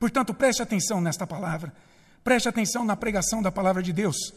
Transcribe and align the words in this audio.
Portanto, 0.00 0.32
preste 0.32 0.62
atenção 0.62 0.98
nesta 0.98 1.26
palavra. 1.26 1.74
Preste 2.24 2.48
atenção 2.48 2.84
na 2.86 2.96
pregação 2.96 3.42
da 3.42 3.52
palavra 3.52 3.82
de 3.82 3.92
Deus, 3.92 4.32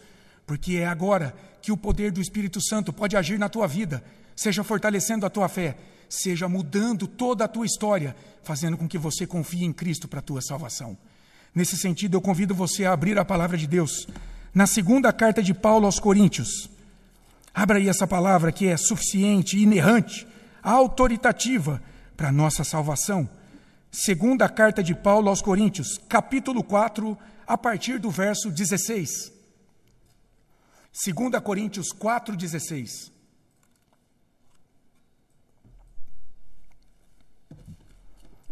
porque 0.46 0.76
é 0.76 0.86
agora 0.86 1.34
que 1.62 1.72
o 1.72 1.78
poder 1.78 2.12
do 2.12 2.20
Espírito 2.20 2.62
Santo 2.62 2.92
pode 2.92 3.16
agir 3.16 3.40
na 3.40 3.48
tua 3.48 3.66
vida, 3.66 4.04
seja 4.36 4.62
fortalecendo 4.62 5.26
a 5.26 5.30
tua 5.30 5.48
fé, 5.48 5.78
seja 6.10 6.50
mudando 6.50 7.08
toda 7.08 7.46
a 7.46 7.48
tua 7.48 7.66
história, 7.66 8.14
fazendo 8.44 8.78
com 8.78 8.90
que 8.90 8.98
você 8.98 9.26
confie 9.26 9.64
em 9.64 9.72
Cristo 9.72 10.06
para 10.06 10.20
a 10.20 10.22
tua 10.22 10.42
salvação. 10.42 10.98
Nesse 11.56 11.78
sentido, 11.78 12.18
eu 12.18 12.22
convido 12.22 12.54
você 12.54 12.84
a 12.84 12.92
abrir 12.92 13.18
a 13.18 13.24
palavra 13.24 13.58
de 13.58 13.66
Deus 13.66 14.06
na 14.54 14.68
segunda 14.68 15.14
carta 15.14 15.42
de 15.42 15.54
Paulo 15.54 15.86
aos 15.86 15.98
Coríntios. 15.98 16.70
Abra 17.54 17.78
aí 17.78 17.88
essa 17.88 18.06
palavra 18.06 18.52
que 18.52 18.68
é 18.68 18.76
suficiente, 18.76 19.58
inerrante, 19.58 20.28
autoritativa 20.62 21.82
para 22.18 22.30
a 22.30 22.34
nossa 22.34 22.66
salvação. 22.66 23.30
Segunda 23.96 24.50
carta 24.50 24.82
de 24.82 24.96
Paulo 24.96 25.30
aos 25.30 25.40
Coríntios, 25.40 26.00
capítulo 26.10 26.64
4, 26.64 27.16
a 27.46 27.56
partir 27.56 28.00
do 28.00 28.10
verso 28.10 28.50
16. 28.50 29.32
2 31.06 31.44
Coríntios 31.44 31.92
4, 31.92 32.36
16. 32.36 33.12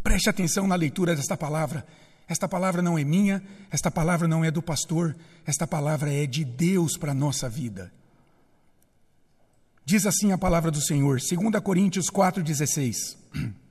Preste 0.04 0.30
atenção 0.30 0.68
na 0.68 0.76
leitura 0.76 1.16
desta 1.16 1.36
palavra. 1.36 1.88
Esta 2.28 2.48
palavra 2.48 2.84
não 2.84 2.96
é 2.96 3.04
minha, 3.04 3.42
esta 3.72 3.90
palavra 3.90 4.28
não 4.28 4.46
é 4.46 4.52
do 4.52 4.62
pastor, 4.62 5.18
esta 5.44 5.66
palavra 5.66 6.14
é 6.14 6.28
de 6.28 6.46
Deus 6.46 6.98
para 6.98 7.14
a 7.14 7.16
nossa 7.16 7.50
vida. 7.50 7.92
Diz 9.84 10.06
assim 10.06 10.32
a 10.32 10.38
palavra 10.38 10.70
do 10.70 10.80
Senhor, 10.80 11.18
2 11.20 11.64
Coríntios 11.64 12.12
4,16. 12.12 13.18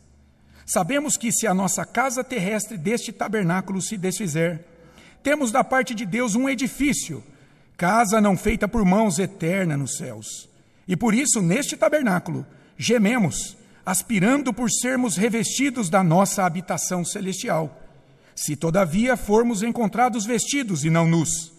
Sabemos 0.65 1.17
que 1.17 1.31
se 1.31 1.47
a 1.47 1.53
nossa 1.53 1.85
casa 1.85 2.23
terrestre 2.23 2.77
deste 2.77 3.11
tabernáculo 3.11 3.81
se 3.81 3.97
desfizer, 3.97 4.65
temos 5.23 5.51
da 5.51 5.63
parte 5.63 5.93
de 5.93 6.05
Deus 6.05 6.35
um 6.35 6.49
edifício, 6.49 7.23
casa 7.77 8.21
não 8.21 8.37
feita 8.37 8.67
por 8.67 8.85
mãos 8.85 9.19
eterna 9.19 9.75
nos 9.77 9.97
céus. 9.97 10.49
E 10.87 10.95
por 10.95 11.13
isso, 11.13 11.41
neste 11.41 11.77
tabernáculo, 11.77 12.45
gememos 12.77 13.55
aspirando 13.85 14.53
por 14.53 14.69
sermos 14.69 15.17
revestidos 15.17 15.89
da 15.89 16.03
nossa 16.03 16.43
habitação 16.43 17.03
celestial. 17.03 17.81
Se 18.35 18.55
todavia 18.55 19.17
formos 19.17 19.63
encontrados 19.63 20.25
vestidos 20.25 20.85
e 20.85 20.89
não 20.89 21.07
nus, 21.07 21.51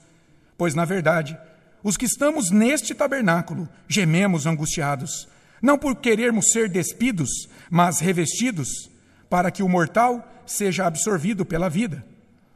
pois 0.57 0.75
na 0.75 0.85
verdade, 0.85 1.37
os 1.83 1.97
que 1.97 2.07
estamos 2.07 2.51
neste 2.51 2.95
tabernáculo 2.95 3.69
gememos 3.89 4.47
angustiados, 4.47 5.29
não 5.61 5.79
por 5.79 5.97
querermos 5.97 6.51
ser 6.51 6.69
despidos, 6.69 7.49
mas 7.71 8.01
revestidos, 8.01 8.91
para 9.33 9.51
que 9.51 9.63
o 9.63 9.69
mortal 9.69 10.31
seja 10.45 10.85
absorvido 10.85 11.43
pela 11.47 11.71
vida. 11.71 12.05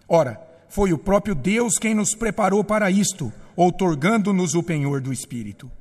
Ora, 0.07 0.39
foi 0.69 0.93
o 0.93 0.99
próprio 0.99 1.35
Deus 1.35 1.79
quem 1.79 1.95
nos 1.95 2.15
preparou 2.15 2.63
para 2.63 2.91
isto, 2.91 3.33
outorgando-nos 3.57 4.55
o 4.55 4.63
penhor 4.63 5.01
do 5.01 5.11
Espírito. 5.11 5.73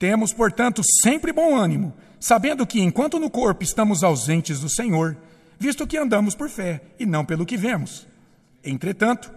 Temos, 0.00 0.32
portanto, 0.32 0.82
sempre 1.00 1.32
bom 1.32 1.54
ânimo, 1.54 1.94
sabendo 2.18 2.66
que 2.66 2.80
enquanto 2.80 3.20
no 3.20 3.30
corpo 3.30 3.62
estamos 3.62 4.02
ausentes 4.02 4.58
do 4.58 4.68
Senhor, 4.68 5.16
visto 5.60 5.86
que 5.86 5.96
andamos 5.96 6.34
por 6.34 6.50
fé 6.50 6.82
e 6.98 7.06
não 7.06 7.24
pelo 7.24 7.46
que 7.46 7.56
vemos. 7.56 8.04
Entretanto, 8.64 9.32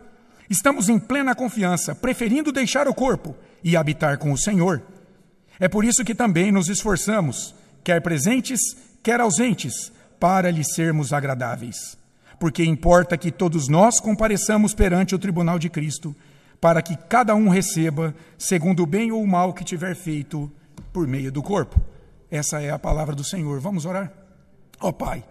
estamos 0.50 0.90
em 0.90 0.97
plena 0.97 1.35
confiança, 1.35 1.94
preferindo 1.94 2.51
deixar 2.51 2.88
o 2.88 2.95
corpo 2.95 3.35
e 3.63 3.78
habitar 3.78 4.17
com 4.17 4.31
o 4.31 4.38
Senhor. 4.40 4.81
É 5.59 5.67
por 5.67 5.85
isso 5.85 6.03
que 6.03 6.16
também 6.16 6.51
nos 6.51 6.67
esforçamos, 6.67 7.53
quer 7.84 8.01
presentes, 8.01 8.59
quer 9.03 9.22
ausentes, 9.22 9.91
para 10.23 10.50
lhe 10.50 10.63
sermos 10.63 11.11
agradáveis. 11.11 11.97
Porque 12.39 12.63
importa 12.63 13.17
que 13.17 13.29
todos 13.29 13.67
nós 13.67 14.00
compareçamos 14.00 14.73
perante 14.73 15.13
o 15.13 15.19
tribunal 15.19 15.59
de 15.59 15.69
Cristo 15.69 16.16
para 16.61 16.81
que 16.81 16.95
cada 16.95 17.35
um 17.35 17.50
receba 17.50 18.16
segundo 18.38 18.84
o 18.84 18.85
bem 18.85 19.11
ou 19.11 19.22
o 19.22 19.28
mal 19.28 19.53
que 19.53 19.66
tiver 19.66 19.94
feito 19.97 20.50
por 20.94 21.06
meio 21.06 21.29
do 21.29 21.44
corpo. 21.44 21.78
Essa 22.31 22.61
é 22.61 22.72
a 22.72 22.79
palavra 22.79 23.13
do 23.13 23.22
Senhor. 23.22 23.59
Vamos 23.59 23.84
orar? 23.84 24.13
Ó 24.79 24.88
oh, 24.88 24.94
Pai, 24.94 25.25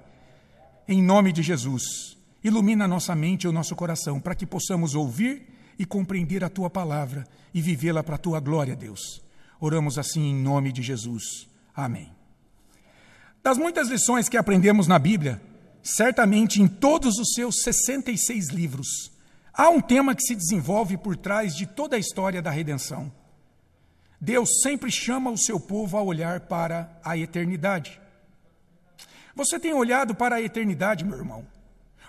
em 0.87 1.03
nome 1.03 1.33
de 1.33 1.41
Jesus, 1.41 2.19
ilumina 2.45 2.85
a 2.85 2.89
nossa 2.89 3.15
mente 3.15 3.45
e 3.45 3.49
o 3.49 3.53
nosso 3.53 3.75
coração 3.75 4.21
para 4.21 4.35
que 4.35 4.45
possamos 4.45 4.95
ouvir 4.95 5.49
e 5.79 5.87
compreender 5.87 6.45
a 6.45 6.51
tua 6.51 6.69
palavra 6.69 7.27
e 7.55 7.63
vivê-la 7.63 8.03
para 8.03 8.17
a 8.17 8.19
tua 8.19 8.41
glória, 8.41 8.77
Deus. 8.77 9.23
Oramos 9.59 9.99
assim 9.99 10.21
em 10.29 10.35
nome 10.35 10.71
de 10.71 10.83
Jesus. 10.83 11.49
Amém. 11.75 12.22
Das 13.43 13.59
muitas 13.59 13.89
lições 13.89 14.29
que 14.29 14.37
aprendemos 14.37 14.87
na 14.87 14.99
Bíblia, 14.99 15.41
certamente 15.83 16.63
em 16.63 16.69
todos 16.69 17.19
os 17.19 17.33
seus 17.35 17.63
66 17.63 18.49
livros, 18.49 19.13
Há 19.55 19.69
um 19.69 19.83
tema 19.83 20.15
que 20.15 20.23
se 20.23 20.35
desenvolve 20.35 20.97
por 20.97 21.15
trás 21.15 21.55
de 21.55 21.67
toda 21.67 21.97
a 21.97 21.99
história 21.99 22.41
da 22.41 22.51
redenção. 22.51 23.13
Deus 24.19 24.63
sempre 24.63 24.91
chama 24.91 25.31
o 25.31 25.37
seu 25.37 25.61
povo 25.61 25.99
a 25.99 26.03
olhar 26.03 26.41
para 26.41 26.99
a 27.05 27.19
eternidade. 27.19 28.01
Você 29.35 29.59
tem 29.59 29.75
olhado 29.75 30.15
para 30.15 30.37
a 30.37 30.43
eternidade, 30.43 31.05
meu 31.05 31.19
irmão? 31.19 31.47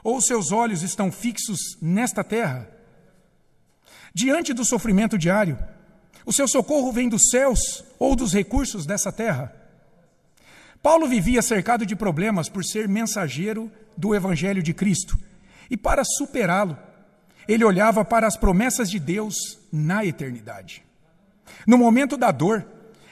Ou 0.03 0.21
seus 0.21 0.51
olhos 0.51 0.83
estão 0.83 1.11
fixos 1.11 1.77
nesta 1.81 2.23
terra? 2.23 2.69
Diante 4.13 4.53
do 4.53 4.63
sofrimento 4.63 5.17
diário, 5.17 5.57
o 6.25 6.31
seu 6.31 6.47
socorro 6.47 6.93
vem 6.93 7.09
dos 7.09 7.29
céus 7.29 7.83
ou 7.99 8.15
dos 8.15 8.31
recursos 8.31 8.85
dessa 8.85 9.11
terra? 9.11 9.53
Paulo 10.83 11.07
vivia 11.07 11.41
cercado 11.41 11.85
de 11.85 11.95
problemas 11.95 12.49
por 12.49 12.65
ser 12.65 12.89
mensageiro 12.89 13.71
do 13.95 14.13
Evangelho 14.13 14.61
de 14.61 14.73
Cristo. 14.73 15.17
E 15.69 15.77
para 15.77 16.03
superá-lo, 16.03 16.77
ele 17.47 17.63
olhava 17.63 18.03
para 18.03 18.27
as 18.27 18.35
promessas 18.35 18.89
de 18.89 18.99
Deus 18.99 19.57
na 19.71 20.05
eternidade. 20.05 20.83
No 21.65 21.77
momento 21.77 22.17
da 22.17 22.31
dor, 22.31 22.65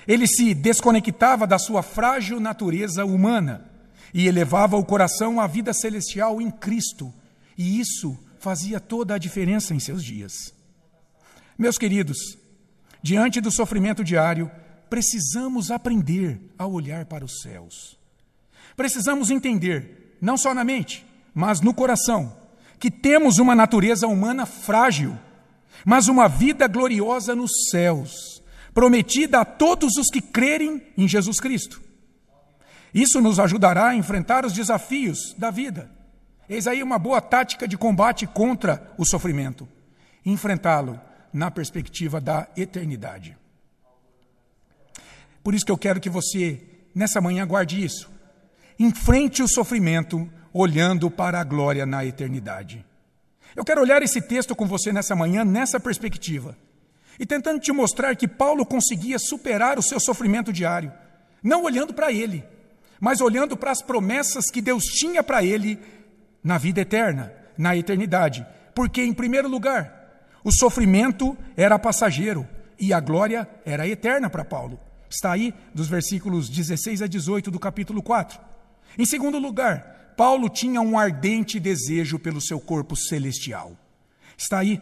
ele 0.05 0.27
se 0.27 0.53
desconectava 0.53 1.47
da 1.47 1.57
sua 1.57 1.81
frágil 1.81 2.41
natureza 2.41 3.05
humana 3.05 3.71
e 4.13 4.27
elevava 4.27 4.75
o 4.75 4.83
coração 4.83 5.39
à 5.39 5.47
vida 5.47 5.73
celestial 5.73 6.41
em 6.41 6.51
Cristo, 6.51 7.13
e 7.57 7.79
isso 7.79 8.19
fazia 8.37 8.81
toda 8.81 9.15
a 9.15 9.17
diferença 9.17 9.73
em 9.73 9.79
seus 9.79 10.03
dias. 10.03 10.53
Meus 11.57 11.77
queridos, 11.77 12.37
diante 13.01 13.39
do 13.39 13.49
sofrimento 13.49 14.03
diário, 14.03 14.51
precisamos 14.91 15.71
aprender 15.71 16.41
a 16.59 16.67
olhar 16.67 17.05
para 17.05 17.23
os 17.23 17.39
céus. 17.39 17.97
Precisamos 18.75 19.31
entender, 19.31 20.17
não 20.19 20.35
só 20.35 20.53
na 20.53 20.65
mente, 20.65 21.05
mas 21.33 21.61
no 21.61 21.73
coração, 21.73 22.35
que 22.77 22.91
temos 22.91 23.37
uma 23.37 23.55
natureza 23.55 24.05
humana 24.05 24.45
frágil, 24.45 25.17
mas 25.85 26.09
uma 26.09 26.27
vida 26.27 26.67
gloriosa 26.67 27.33
nos 27.33 27.69
céus, 27.69 28.43
prometida 28.73 29.39
a 29.39 29.45
todos 29.45 29.95
os 29.95 30.07
que 30.07 30.19
crerem 30.19 30.85
em 30.97 31.07
Jesus 31.07 31.39
Cristo. 31.39 31.81
Isso 32.93 33.21
nos 33.21 33.39
ajudará 33.39 33.87
a 33.87 33.95
enfrentar 33.95 34.45
os 34.45 34.51
desafios 34.51 35.33
da 35.37 35.49
vida. 35.49 35.89
Eis 36.49 36.67
aí 36.67 36.83
uma 36.83 36.99
boa 36.99 37.21
tática 37.21 37.65
de 37.65 37.77
combate 37.77 38.27
contra 38.27 38.91
o 38.97 39.05
sofrimento: 39.05 39.65
enfrentá-lo 40.25 40.99
na 41.31 41.49
perspectiva 41.49 42.19
da 42.19 42.49
eternidade. 42.57 43.39
Por 45.43 45.53
isso 45.53 45.65
que 45.65 45.71
eu 45.71 45.77
quero 45.77 45.99
que 45.99 46.09
você, 46.09 46.61
nessa 46.93 47.19
manhã, 47.19 47.45
guarde 47.45 47.83
isso. 47.83 48.09
Enfrente 48.77 49.41
o 49.41 49.47
sofrimento 49.47 50.29
olhando 50.53 51.09
para 51.09 51.39
a 51.39 51.43
glória 51.43 51.85
na 51.85 52.05
eternidade. 52.05 52.85
Eu 53.55 53.65
quero 53.65 53.81
olhar 53.81 54.01
esse 54.01 54.21
texto 54.21 54.55
com 54.55 54.65
você 54.65 54.93
nessa 54.93 55.15
manhã, 55.15 55.43
nessa 55.43 55.79
perspectiva, 55.79 56.57
e 57.19 57.25
tentando 57.25 57.59
te 57.59 57.71
mostrar 57.71 58.15
que 58.15 58.27
Paulo 58.27 58.65
conseguia 58.65 59.19
superar 59.19 59.77
o 59.77 59.81
seu 59.81 59.99
sofrimento 59.99 60.53
diário, 60.53 60.91
não 61.43 61.63
olhando 61.63 61.93
para 61.93 62.11
ele, 62.11 62.43
mas 62.99 63.19
olhando 63.19 63.57
para 63.57 63.71
as 63.71 63.81
promessas 63.81 64.45
que 64.51 64.61
Deus 64.61 64.83
tinha 64.85 65.23
para 65.23 65.43
ele 65.43 65.79
na 66.43 66.57
vida 66.57 66.81
eterna, 66.81 67.33
na 67.57 67.75
eternidade. 67.75 68.45
Porque, 68.73 69.01
em 69.01 69.13
primeiro 69.13 69.49
lugar, 69.49 70.29
o 70.43 70.51
sofrimento 70.51 71.37
era 71.57 71.77
passageiro 71.77 72.47
e 72.79 72.93
a 72.93 72.99
glória 72.99 73.47
era 73.65 73.87
eterna 73.87 74.29
para 74.29 74.45
Paulo. 74.45 74.79
Está 75.11 75.33
aí 75.33 75.53
dos 75.75 75.89
versículos 75.89 76.47
16 76.47 77.01
a 77.01 77.07
18 77.07 77.51
do 77.51 77.59
capítulo 77.59 78.01
4. 78.01 78.39
Em 78.97 79.05
segundo 79.05 79.37
lugar, 79.37 80.13
Paulo 80.15 80.47
tinha 80.47 80.79
um 80.79 80.97
ardente 80.97 81.59
desejo 81.59 82.17
pelo 82.17 82.39
seu 82.39 82.61
corpo 82.61 82.95
celestial. 82.95 83.77
Está 84.37 84.59
aí 84.59 84.81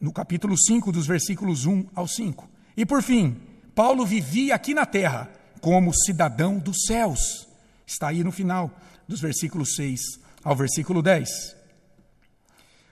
no 0.00 0.12
capítulo 0.12 0.58
5, 0.58 0.90
dos 0.90 1.06
versículos 1.06 1.64
1 1.64 1.86
ao 1.94 2.08
5. 2.08 2.50
E 2.76 2.84
por 2.84 3.04
fim, 3.04 3.36
Paulo 3.72 4.04
vivia 4.04 4.56
aqui 4.56 4.74
na 4.74 4.84
terra 4.84 5.30
como 5.60 5.94
cidadão 5.94 6.58
dos 6.58 6.82
céus. 6.84 7.48
Está 7.86 8.08
aí 8.08 8.24
no 8.24 8.32
final 8.32 8.76
dos 9.06 9.20
versículos 9.20 9.76
6 9.76 10.00
ao 10.42 10.56
versículo 10.56 11.00
10. 11.00 11.28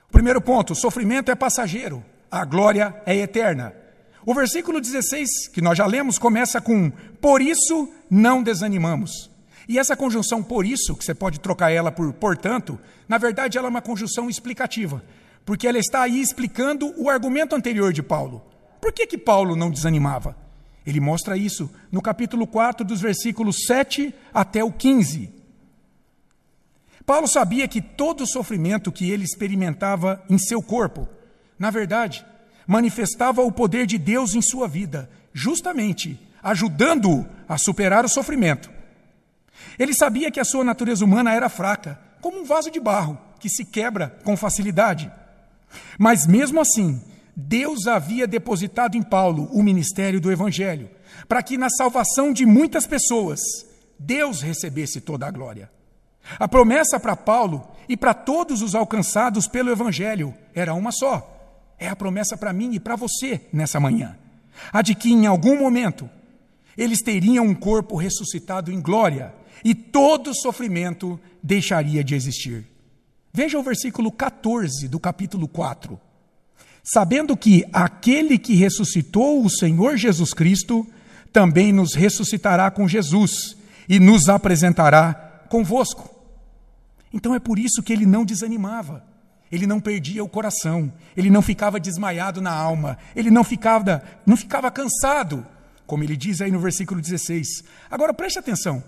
O 0.08 0.12
primeiro 0.12 0.40
ponto: 0.40 0.72
o 0.72 0.76
sofrimento 0.76 1.32
é 1.32 1.34
passageiro, 1.34 2.04
a 2.30 2.44
glória 2.44 2.94
é 3.04 3.16
eterna. 3.16 3.74
O 4.26 4.34
versículo 4.34 4.81
16, 4.81 5.46
que 5.52 5.62
nós 5.62 5.78
já 5.78 5.87
lemos, 5.87 6.19
começa 6.19 6.61
com: 6.61 6.90
Por 7.20 7.40
isso 7.40 7.88
não 8.11 8.43
desanimamos. 8.43 9.31
E 9.69 9.78
essa 9.78 9.96
conjunção 9.96 10.43
por 10.43 10.67
isso, 10.67 10.96
que 10.96 11.05
você 11.05 11.14
pode 11.14 11.38
trocar 11.38 11.70
ela 11.70 11.93
por 11.93 12.12
portanto, 12.12 12.78
na 13.08 13.19
verdade 13.19 13.56
ela 13.56 13.69
é 13.69 13.70
uma 13.70 13.81
conjunção 13.81 14.28
explicativa, 14.28 15.02
porque 15.44 15.67
ela 15.67 15.78
está 15.78 16.02
aí 16.02 16.20
explicando 16.20 16.93
o 17.00 17.08
argumento 17.08 17.55
anterior 17.55 17.93
de 17.93 18.02
Paulo. 18.02 18.43
Por 18.81 18.93
que, 18.93 19.06
que 19.06 19.17
Paulo 19.17 19.55
não 19.55 19.70
desanimava? 19.70 20.37
Ele 20.84 21.00
mostra 21.00 21.37
isso 21.37 21.70
no 21.90 22.02
capítulo 22.02 22.49
4, 22.49 22.84
dos 22.84 23.00
versículos 23.00 23.64
7 23.67 24.12
até 24.34 24.62
o 24.62 24.72
15. 24.72 25.31
Paulo 27.05 27.29
sabia 27.29 27.69
que 27.69 27.81
todo 27.81 28.22
o 28.22 28.26
sofrimento 28.26 28.90
que 28.90 29.11
ele 29.11 29.25
experimentava 29.25 30.22
em 30.29 30.38
seu 30.38 30.61
corpo, 30.61 31.08
na 31.56 31.70
verdade, 31.70 32.25
manifestava 32.66 33.42
o 33.42 33.52
poder 33.52 33.86
de 33.86 33.98
Deus 33.98 34.34
em 34.34 34.42
sua 34.42 34.66
vida, 34.66 35.08
justamente 35.32 36.18
ajudando-o 36.42 37.26
a 37.48 37.58
superar 37.58 38.04
o 38.04 38.08
sofrimento. 38.08 38.70
Ele 39.78 39.94
sabia 39.94 40.30
que 40.30 40.40
a 40.40 40.44
sua 40.44 40.64
natureza 40.64 41.04
humana 41.04 41.32
era 41.34 41.48
fraca, 41.48 41.98
como 42.20 42.40
um 42.40 42.44
vaso 42.44 42.70
de 42.70 42.80
barro 42.80 43.18
que 43.38 43.48
se 43.48 43.64
quebra 43.64 44.18
com 44.24 44.36
facilidade. 44.36 45.10
Mas 45.98 46.26
mesmo 46.26 46.60
assim, 46.60 47.02
Deus 47.34 47.86
havia 47.86 48.26
depositado 48.26 48.96
em 48.96 49.02
Paulo 49.02 49.48
o 49.52 49.62
ministério 49.62 50.20
do 50.20 50.32
Evangelho, 50.32 50.88
para 51.28 51.42
que 51.42 51.58
na 51.58 51.69
salvação 51.69 52.32
de 52.32 52.46
muitas 52.46 52.86
pessoas, 52.86 53.40
Deus 53.98 54.40
recebesse 54.40 55.00
toda 55.00 55.26
a 55.26 55.30
glória. 55.30 55.70
A 56.38 56.48
promessa 56.48 56.98
para 56.98 57.14
Paulo 57.14 57.66
e 57.88 57.96
para 57.96 58.14
todos 58.14 58.62
os 58.62 58.74
alcançados 58.74 59.46
pelo 59.46 59.70
Evangelho 59.70 60.34
era 60.54 60.74
uma 60.74 60.90
só. 60.90 61.35
É 61.78 61.88
a 61.88 61.96
promessa 61.96 62.37
para 62.37 62.52
mim 62.52 62.75
e 62.75 62.81
para 62.81 62.96
você 62.96 63.40
nessa 63.52 63.78
manhã. 63.78 64.17
A 64.73 64.82
de 64.82 64.94
que 64.94 65.12
em 65.12 65.26
algum 65.26 65.58
momento 65.58 66.08
eles 66.76 67.00
teriam 67.00 67.46
um 67.46 67.55
corpo 67.55 67.96
ressuscitado 67.96 68.70
em 68.73 68.81
glória 68.81 69.34
e 69.64 69.75
todo 69.75 70.34
sofrimento 70.34 71.19
deixaria 71.43 72.05
de 72.05 72.14
existir. 72.14 72.67
Veja 73.32 73.58
o 73.58 73.62
versículo 73.62 74.11
14 74.11 74.88
do 74.88 74.99
capítulo 74.99 75.46
4. 75.49 75.99
Sabendo 76.82 77.37
que 77.37 77.64
aquele 77.73 78.38
que 78.38 78.55
ressuscitou 78.55 79.44
o 79.44 79.50
Senhor 79.50 79.96
Jesus 79.96 80.32
Cristo 80.32 80.87
também 81.32 81.72
nos 81.72 81.94
ressuscitará 81.94 82.70
com 82.70 82.88
Jesus 82.88 83.56
e 83.88 84.00
nos 84.00 84.29
apresentará 84.29 85.44
convosco. 85.50 86.14
Então 87.12 87.34
é 87.34 87.38
por 87.38 87.58
isso 87.58 87.82
que 87.82 87.93
ele 87.93 88.06
não 88.06 88.25
desanimava. 88.25 89.05
Ele 89.50 89.66
não 89.66 89.81
perdia 89.81 90.25
o 90.25 90.28
coração, 90.28 90.93
ele 91.16 91.31
não 91.31 91.40
ficava 91.40 91.78
desmaiado 91.78 92.40
na 92.40 92.52
alma, 92.52 92.98
ele 93.14 93.31
não 93.31 93.44
ficava, 93.44 94.02
não 94.25 94.37
ficava 94.37 94.70
cansado, 94.70 95.46
como 95.87 96.02
ele 96.02 96.16
diz 96.16 96.40
aí 96.40 96.50
no 96.50 96.58
versículo 96.58 97.00
16. 97.00 97.62
Agora 97.90 98.12
preste 98.12 98.38
atenção. 98.38 98.82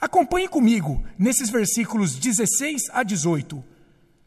Acompanhe 0.00 0.48
comigo 0.48 1.04
nesses 1.18 1.50
versículos 1.50 2.16
16 2.16 2.90
a 2.92 3.02
18. 3.02 3.62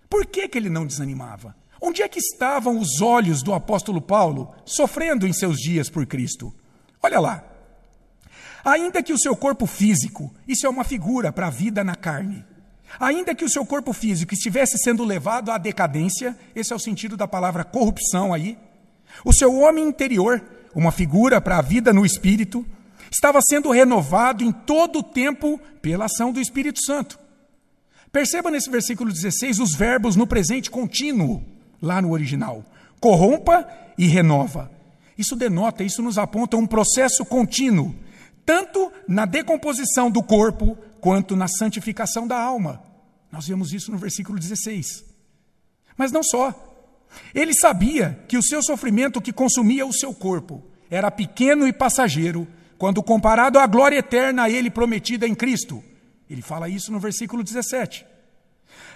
Por 0.09 0.25
que, 0.25 0.47
que 0.47 0.57
ele 0.57 0.69
não 0.69 0.85
desanimava? 0.85 1.56
Onde 1.81 2.01
é 2.01 2.07
que 2.07 2.19
estavam 2.19 2.80
os 2.80 3.01
olhos 3.01 3.44
do 3.44 3.53
apóstolo 3.53 4.00
Paulo 4.00 4.53
sofrendo 4.63 5.27
em 5.27 5.33
seus 5.33 5.57
dias 5.57 5.89
por 5.89 6.06
Cristo? 6.06 6.53
Olha 7.01 7.19
lá. 7.19 7.44
Ainda 8.63 9.03
que 9.03 9.12
o 9.12 9.19
seu 9.19 9.35
corpo 9.35 9.65
físico, 9.65 10.33
isso 10.47 10.65
é 10.65 10.69
uma 10.69 10.85
figura 10.85 11.33
para 11.33 11.47
a 11.47 11.50
vida 11.50 11.83
na 11.83 11.95
carne. 11.95 12.45
Ainda 13.00 13.34
que 13.34 13.45
o 13.45 13.50
seu 13.50 13.66
corpo 13.66 13.94
físico 13.94 14.34
estivesse 14.34 14.78
sendo 14.78 15.04
levado 15.04 15.51
à 15.51 15.57
decadência, 15.57 16.38
esse 16.56 16.72
é 16.72 16.75
o 16.75 16.80
sentido 16.80 17.18
da 17.18 17.28
palavra 17.28 17.63
corrupção 17.63 18.34
aí. 18.34 18.57
O 19.25 19.34
seu 19.34 19.56
homem 19.60 19.88
interior, 19.88 20.44
uma 20.75 20.92
figura 20.92 21.42
para 21.42 21.57
a 21.57 21.62
vida 21.62 21.92
no 21.92 22.06
espírito, 22.06 22.66
estava 23.12 23.40
sendo 23.42 23.72
renovado 23.72 24.44
em 24.44 24.51
todo 24.51 25.00
o 25.00 25.04
tempo 25.04 25.60
pela 25.81 26.06
ação 26.06 26.31
do 26.31 26.40
Espírito 26.40 26.84
Santo. 26.84 27.19
Perceba 28.12 28.51
nesse 28.51 28.69
versículo 28.69 29.12
16 29.12 29.60
os 29.60 29.75
verbos 29.75 30.16
no 30.16 30.28
presente 30.28 30.69
contínuo, 30.69 31.44
lá 31.81 32.01
no 32.01 32.12
original: 32.12 32.63
corrompa 33.00 33.68
e 33.98 34.07
renova. 34.07 34.72
Isso 35.18 35.36
denota, 35.36 35.84
isso 35.84 36.01
nos 36.01 36.18
aponta 36.18 36.57
um 36.57 36.66
processo 36.66 37.24
contínuo, 37.24 37.94
tanto 38.45 38.92
na 39.07 39.25
decomposição 39.25 40.10
do 40.10 40.24
corpo 40.24 40.78
quanto 41.03 41.35
na 41.35 41.50
santificação 41.50 42.25
da 42.25 42.41
alma. 42.41 42.81
Nós 43.29 43.45
vemos 43.45 43.73
isso 43.73 43.91
no 43.91 43.97
versículo 43.97 44.39
16. 44.39 45.03
Mas 45.97 46.13
não 46.13 46.23
só. 46.23 46.55
Ele 47.35 47.53
sabia 47.53 48.23
que 48.25 48.38
o 48.38 48.41
seu 48.41 48.63
sofrimento 48.63 49.21
que 49.21 49.33
consumia 49.33 49.85
o 49.85 49.91
seu 49.91 50.13
corpo 50.13 50.63
era 50.89 51.11
pequeno 51.11 51.67
e 51.67 51.73
passageiro 51.73 52.47
quando 52.77 53.03
comparado 53.03 53.59
à 53.59 53.67
glória 53.67 53.97
eterna 53.97 54.44
a 54.44 54.50
ele 54.50 54.71
prometida 54.71 55.27
em 55.27 55.35
Cristo. 55.35 55.83
Ele 56.29 56.41
fala 56.41 56.69
isso 56.69 56.89
no 56.89 57.01
versículo 57.01 57.44
17. 57.44 58.06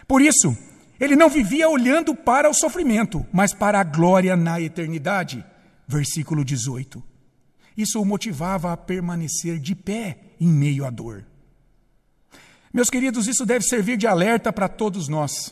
Por 0.07 0.21
isso, 0.21 0.57
ele 1.01 1.17
não 1.17 1.29
vivia 1.29 1.67
olhando 1.67 2.15
para 2.15 2.49
o 2.49 2.53
sofrimento, 2.53 3.25
mas 3.33 3.53
para 3.53 3.81
a 3.81 3.83
glória 3.83 4.37
na 4.37 4.61
eternidade. 4.61 5.43
Versículo 5.85 6.45
18. 6.45 7.03
Isso 7.75 8.01
o 8.01 8.05
motivava 8.05 8.71
a 8.71 8.77
permanecer 8.77 9.59
de 9.59 9.75
pé 9.75 10.19
em 10.39 10.47
meio 10.47 10.85
à 10.85 10.89
dor. 10.89 11.25
Meus 12.77 12.91
queridos, 12.91 13.27
isso 13.27 13.43
deve 13.43 13.65
servir 13.65 13.97
de 13.97 14.05
alerta 14.05 14.53
para 14.53 14.67
todos 14.67 15.07
nós. 15.07 15.51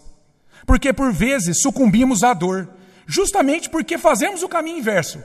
Porque 0.63 0.93
por 0.93 1.11
vezes 1.11 1.59
sucumbimos 1.59 2.21
à 2.21 2.35
dor, 2.35 2.69
justamente 3.07 3.67
porque 3.67 3.97
fazemos 3.97 4.43
o 4.43 4.47
caminho 4.47 4.77
inverso. 4.77 5.17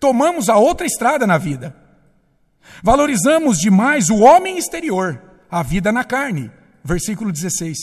Tomamos 0.00 0.48
a 0.48 0.56
outra 0.56 0.84
estrada 0.84 1.28
na 1.28 1.38
vida. 1.38 1.72
Valorizamos 2.82 3.58
demais 3.58 4.10
o 4.10 4.16
homem 4.16 4.58
exterior, 4.58 5.22
a 5.48 5.62
vida 5.62 5.92
na 5.92 6.02
carne. 6.02 6.50
Versículo 6.82 7.30
16. 7.30 7.78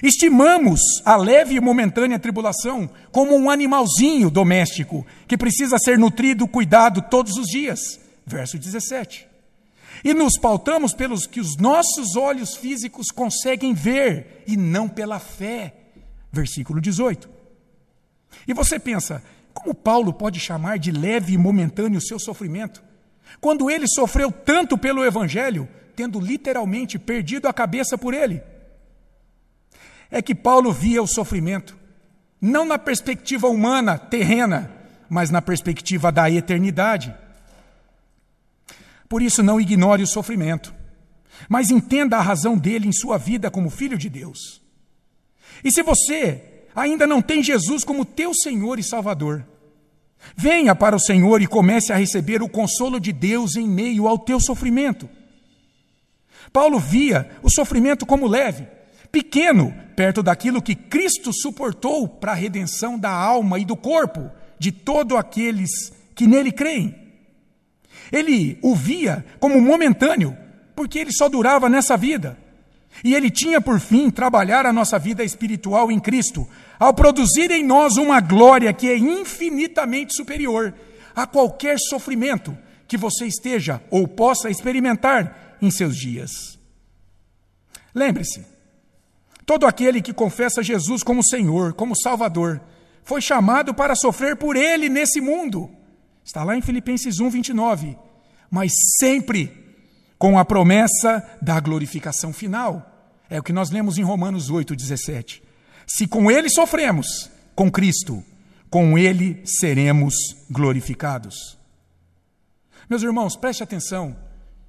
Estimamos 0.00 0.80
a 1.04 1.16
leve 1.16 1.56
e 1.56 1.60
momentânea 1.60 2.16
tribulação 2.16 2.88
como 3.10 3.36
um 3.36 3.50
animalzinho 3.50 4.30
doméstico 4.30 5.04
que 5.26 5.36
precisa 5.36 5.78
ser 5.78 5.98
nutrido, 5.98 6.46
cuidado 6.46 7.02
todos 7.10 7.36
os 7.38 7.48
dias. 7.48 7.98
Verso 8.24 8.56
17. 8.56 9.33
E 10.02 10.14
nos 10.14 10.38
pautamos 10.38 10.92
pelos 10.92 11.26
que 11.26 11.40
os 11.40 11.56
nossos 11.56 12.16
olhos 12.16 12.56
físicos 12.56 13.10
conseguem 13.10 13.74
ver 13.74 14.42
e 14.46 14.56
não 14.56 14.88
pela 14.88 15.18
fé. 15.18 15.74
Versículo 16.32 16.80
18. 16.80 17.28
E 18.48 18.52
você 18.52 18.78
pensa, 18.78 19.22
como 19.52 19.74
Paulo 19.74 20.12
pode 20.12 20.40
chamar 20.40 20.78
de 20.78 20.90
leve 20.90 21.34
e 21.34 21.38
momentâneo 21.38 21.98
o 21.98 22.02
seu 22.02 22.18
sofrimento? 22.18 22.82
quando 23.40 23.70
ele 23.70 23.86
sofreu 23.86 24.30
tanto 24.30 24.76
pelo 24.76 25.04
Evangelho, 25.04 25.68
tendo 25.94 26.20
literalmente 26.20 26.98
perdido 26.98 27.46
a 27.46 27.52
cabeça 27.52 27.96
por 27.96 28.14
ele. 28.14 28.42
É 30.10 30.20
que 30.22 30.34
Paulo 30.34 30.72
via 30.72 31.02
o 31.02 31.06
sofrimento, 31.06 31.76
não 32.40 32.64
na 32.64 32.78
perspectiva 32.78 33.48
humana, 33.48 33.98
terrena, 33.98 34.70
mas 35.08 35.30
na 35.30 35.40
perspectiva 35.40 36.10
da 36.10 36.30
eternidade. 36.30 37.14
Por 39.08 39.22
isso, 39.22 39.42
não 39.42 39.60
ignore 39.60 40.02
o 40.02 40.06
sofrimento, 40.06 40.74
mas 41.48 41.70
entenda 41.70 42.16
a 42.16 42.22
razão 42.22 42.56
dele 42.56 42.88
em 42.88 42.92
sua 42.92 43.18
vida 43.18 43.50
como 43.50 43.70
filho 43.70 43.98
de 43.98 44.08
Deus. 44.08 44.62
E 45.62 45.70
se 45.70 45.82
você 45.82 46.66
ainda 46.74 47.06
não 47.06 47.22
tem 47.22 47.42
Jesus 47.42 47.84
como 47.84 48.04
teu 48.04 48.34
Senhor 48.34 48.78
e 48.78 48.82
Salvador, 48.82 49.46
Venha 50.36 50.74
para 50.74 50.96
o 50.96 51.00
Senhor 51.00 51.42
e 51.42 51.46
comece 51.46 51.92
a 51.92 51.96
receber 51.96 52.42
o 52.42 52.48
consolo 52.48 52.98
de 52.98 53.12
Deus 53.12 53.56
em 53.56 53.68
meio 53.68 54.08
ao 54.08 54.18
teu 54.18 54.40
sofrimento. 54.40 55.08
Paulo 56.52 56.78
via 56.78 57.30
o 57.42 57.50
sofrimento 57.50 58.06
como 58.06 58.26
leve, 58.26 58.66
pequeno, 59.10 59.74
perto 59.96 60.22
daquilo 60.22 60.62
que 60.62 60.74
Cristo 60.74 61.32
suportou 61.32 62.08
para 62.08 62.32
a 62.32 62.36
redenção 62.36 62.98
da 62.98 63.10
alma 63.10 63.58
e 63.58 63.64
do 63.64 63.76
corpo 63.76 64.30
de 64.58 64.72
todos 64.72 65.18
aqueles 65.18 65.92
que 66.14 66.26
nele 66.26 66.52
creem. 66.52 66.94
Ele 68.12 68.58
o 68.62 68.74
via 68.74 69.24
como 69.38 69.60
momentâneo, 69.60 70.36
porque 70.74 70.98
ele 70.98 71.12
só 71.12 71.28
durava 71.28 71.68
nessa 71.68 71.96
vida. 71.96 72.38
E 73.02 73.14
ele 73.14 73.30
tinha 73.30 73.60
por 73.60 73.80
fim 73.80 74.10
trabalhar 74.10 74.66
a 74.66 74.72
nossa 74.72 74.98
vida 74.98 75.24
espiritual 75.24 75.90
em 75.90 75.98
Cristo, 75.98 76.48
ao 76.78 76.94
produzir 76.94 77.50
em 77.50 77.64
nós 77.64 77.96
uma 77.96 78.20
glória 78.20 78.72
que 78.72 78.88
é 78.88 78.96
infinitamente 78.96 80.14
superior 80.14 80.74
a 81.14 81.26
qualquer 81.26 81.78
sofrimento 81.78 82.56
que 82.86 82.96
você 82.96 83.26
esteja 83.26 83.82
ou 83.90 84.06
possa 84.06 84.50
experimentar 84.50 85.56
em 85.60 85.70
seus 85.70 85.96
dias. 85.96 86.58
Lembre-se, 87.94 88.44
todo 89.46 89.66
aquele 89.66 90.02
que 90.02 90.12
confessa 90.12 90.62
Jesus 90.62 91.02
como 91.02 91.24
Senhor, 91.24 91.72
como 91.74 91.96
Salvador, 91.96 92.60
foi 93.02 93.20
chamado 93.20 93.74
para 93.74 93.94
sofrer 93.94 94.36
por 94.36 94.56
ele 94.56 94.88
nesse 94.88 95.20
mundo. 95.20 95.70
Está 96.24 96.42
lá 96.42 96.56
em 96.56 96.62
Filipenses 96.62 97.20
1, 97.20 97.30
29. 97.30 97.98
Mas 98.50 98.72
sempre 98.98 99.64
com 100.18 100.38
a 100.38 100.44
promessa 100.44 101.22
da 101.42 101.60
glorificação 101.60 102.32
final. 102.32 102.90
É 103.28 103.38
o 103.38 103.42
que 103.42 103.52
nós 103.52 103.70
lemos 103.70 103.98
em 103.98 104.02
Romanos 104.02 104.48
8, 104.48 104.74
17. 104.74 105.42
Se 105.86 106.06
com 106.06 106.30
ele 106.30 106.48
sofremos, 106.48 107.30
com 107.54 107.70
Cristo, 107.70 108.24
com 108.70 108.96
ele 108.96 109.42
seremos 109.44 110.14
glorificados. 110.50 111.58
Meus 112.88 113.02
irmãos, 113.02 113.36
preste 113.36 113.62
atenção. 113.62 114.16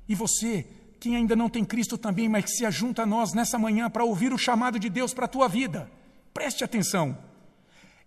E 0.08 0.16
você, 0.16 0.66
quem 1.00 1.16
ainda 1.16 1.36
não 1.36 1.50
tem 1.50 1.66
Cristo 1.66 1.98
também, 1.98 2.30
mas 2.30 2.46
que 2.46 2.52
se 2.52 2.66
ajunta 2.66 3.04
a 3.04 3.06
nós 3.06 3.34
nessa 3.34 3.58
manhã 3.58 3.90
para 3.90 4.04
ouvir 4.04 4.34
o 4.34 4.38
chamado 4.38 4.78
de 4.78 4.90
Deus 4.90 5.14
para 5.14 5.26
a 5.26 5.30
tua 5.30 5.48
vida, 5.48 5.90
preste 6.34 6.64
atenção. 6.64 7.18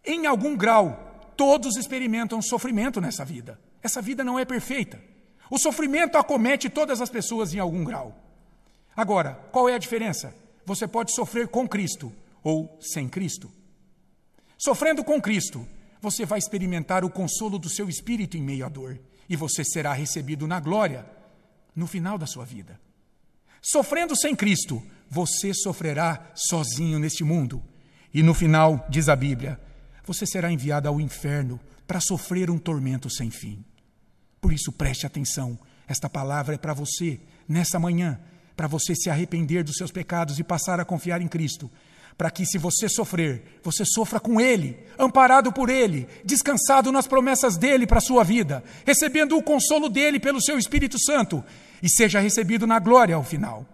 Em 0.05 0.26
algum 0.26 0.57
grau, 0.57 1.07
todos 1.38 1.76
experimentam 1.76 2.42
sofrimento 2.42 3.00
nessa 3.00 3.25
vida. 3.25 3.61
Essa 3.80 4.02
vida 4.02 4.25
não 4.25 4.37
é 4.40 4.45
perfeita. 4.45 5.00
O 5.49 5.57
sofrimento 5.57 6.18
acomete 6.18 6.68
todas 6.68 7.00
as 7.00 7.09
pessoas 7.09 7.54
em 7.54 7.61
algum 7.61 7.85
grau. 7.85 8.12
Agora, 8.97 9.35
qual 9.52 9.68
é 9.68 9.75
a 9.75 9.78
diferença? 9.78 10.35
Você 10.66 10.88
pode 10.88 11.14
sofrer 11.14 11.47
com 11.47 11.68
Cristo 11.68 12.12
ou 12.42 12.76
sem 12.80 13.09
Cristo. 13.09 13.49
Sofrendo 14.59 15.04
com 15.04 15.23
Cristo, 15.23 15.64
você 16.02 16.26
vai 16.26 16.40
experimentar 16.40 17.04
o 17.04 17.11
consolo 17.11 17.57
do 17.57 17.68
seu 17.68 17.88
espírito 17.88 18.37
em 18.37 18.42
meio 18.42 18.66
à 18.66 18.68
dor 18.68 18.99
e 19.28 19.37
você 19.37 19.64
será 19.64 19.92
recebido 19.92 20.45
na 20.49 20.59
glória 20.59 21.07
no 21.75 21.87
final 21.87 22.18
da 22.18 22.26
sua 22.26 22.45
vida. 22.45 22.80
Sofrendo 23.62 24.16
sem 24.16 24.35
Cristo, 24.35 24.83
você 25.09 25.54
sofrerá 25.54 26.33
sozinho 26.35 26.99
neste 26.99 27.23
mundo 27.23 27.62
e 28.12 28.25
no 28.25 28.35
final, 28.35 28.85
diz 28.88 29.09
a 29.09 29.14
Bíblia, 29.14 29.61
você 30.08 30.24
será 30.24 30.50
enviado 30.50 30.88
ao 30.88 30.98
inferno 30.98 31.60
para 31.86 32.00
sofrer 32.00 32.50
um 32.50 32.58
tormento 32.58 33.10
sem 33.10 33.30
fim. 33.30 33.62
Por 34.40 34.54
isso, 34.54 34.72
preste 34.72 35.06
atenção. 35.06 35.58
Esta 35.86 36.08
palavra 36.08 36.54
é 36.54 36.58
para 36.58 36.72
você, 36.72 37.20
nessa 37.46 37.78
manhã, 37.78 38.18
para 38.56 38.66
você 38.66 38.94
se 38.94 39.10
arrepender 39.10 39.62
dos 39.62 39.76
seus 39.76 39.90
pecados 39.90 40.38
e 40.38 40.42
passar 40.44 40.80
a 40.80 40.84
confiar 40.84 41.20
em 41.20 41.28
Cristo. 41.28 41.70
Para 42.16 42.30
que, 42.30 42.46
se 42.46 42.56
você 42.56 42.88
sofrer, 42.88 43.60
você 43.62 43.84
sofra 43.84 44.18
com 44.18 44.40
Ele, 44.40 44.78
amparado 44.98 45.52
por 45.52 45.68
Ele, 45.68 46.08
descansado 46.24 46.90
nas 46.90 47.06
promessas 47.06 47.58
dele 47.58 47.86
para 47.86 47.98
a 47.98 48.02
sua 48.02 48.24
vida, 48.24 48.64
recebendo 48.86 49.36
o 49.36 49.42
consolo 49.42 49.90
dele 49.90 50.18
pelo 50.18 50.42
seu 50.42 50.58
Espírito 50.58 50.98
Santo 50.98 51.44
e 51.82 51.88
seja 51.88 52.18
recebido 52.18 52.66
na 52.66 52.78
glória 52.78 53.14
ao 53.14 53.22
final. 53.22 53.66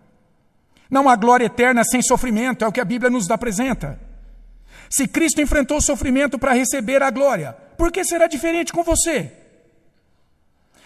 Não 0.91 1.09
há 1.09 1.15
glória 1.15 1.47
eterna 1.47 1.85
sem 1.85 2.03
sofrimento, 2.03 2.65
é 2.65 2.69
o 2.69 2.73
que 2.73 2.81
a 2.81 2.85
Bíblia 2.85 3.09
nos 3.09 3.31
apresenta. 3.31 3.99
Se 4.95 5.09
Cristo 5.09 5.41
enfrentou 5.41 5.79
o 5.79 5.83
sofrimento 5.83 6.39
para 6.39 6.53
receber 6.53 7.03
a 7.03 7.11
glória, 7.11 7.57
por 7.77 7.91
que 7.91 8.05
será 8.05 8.29
diferente 8.29 8.73
com 8.73 8.85
você? 8.85 9.33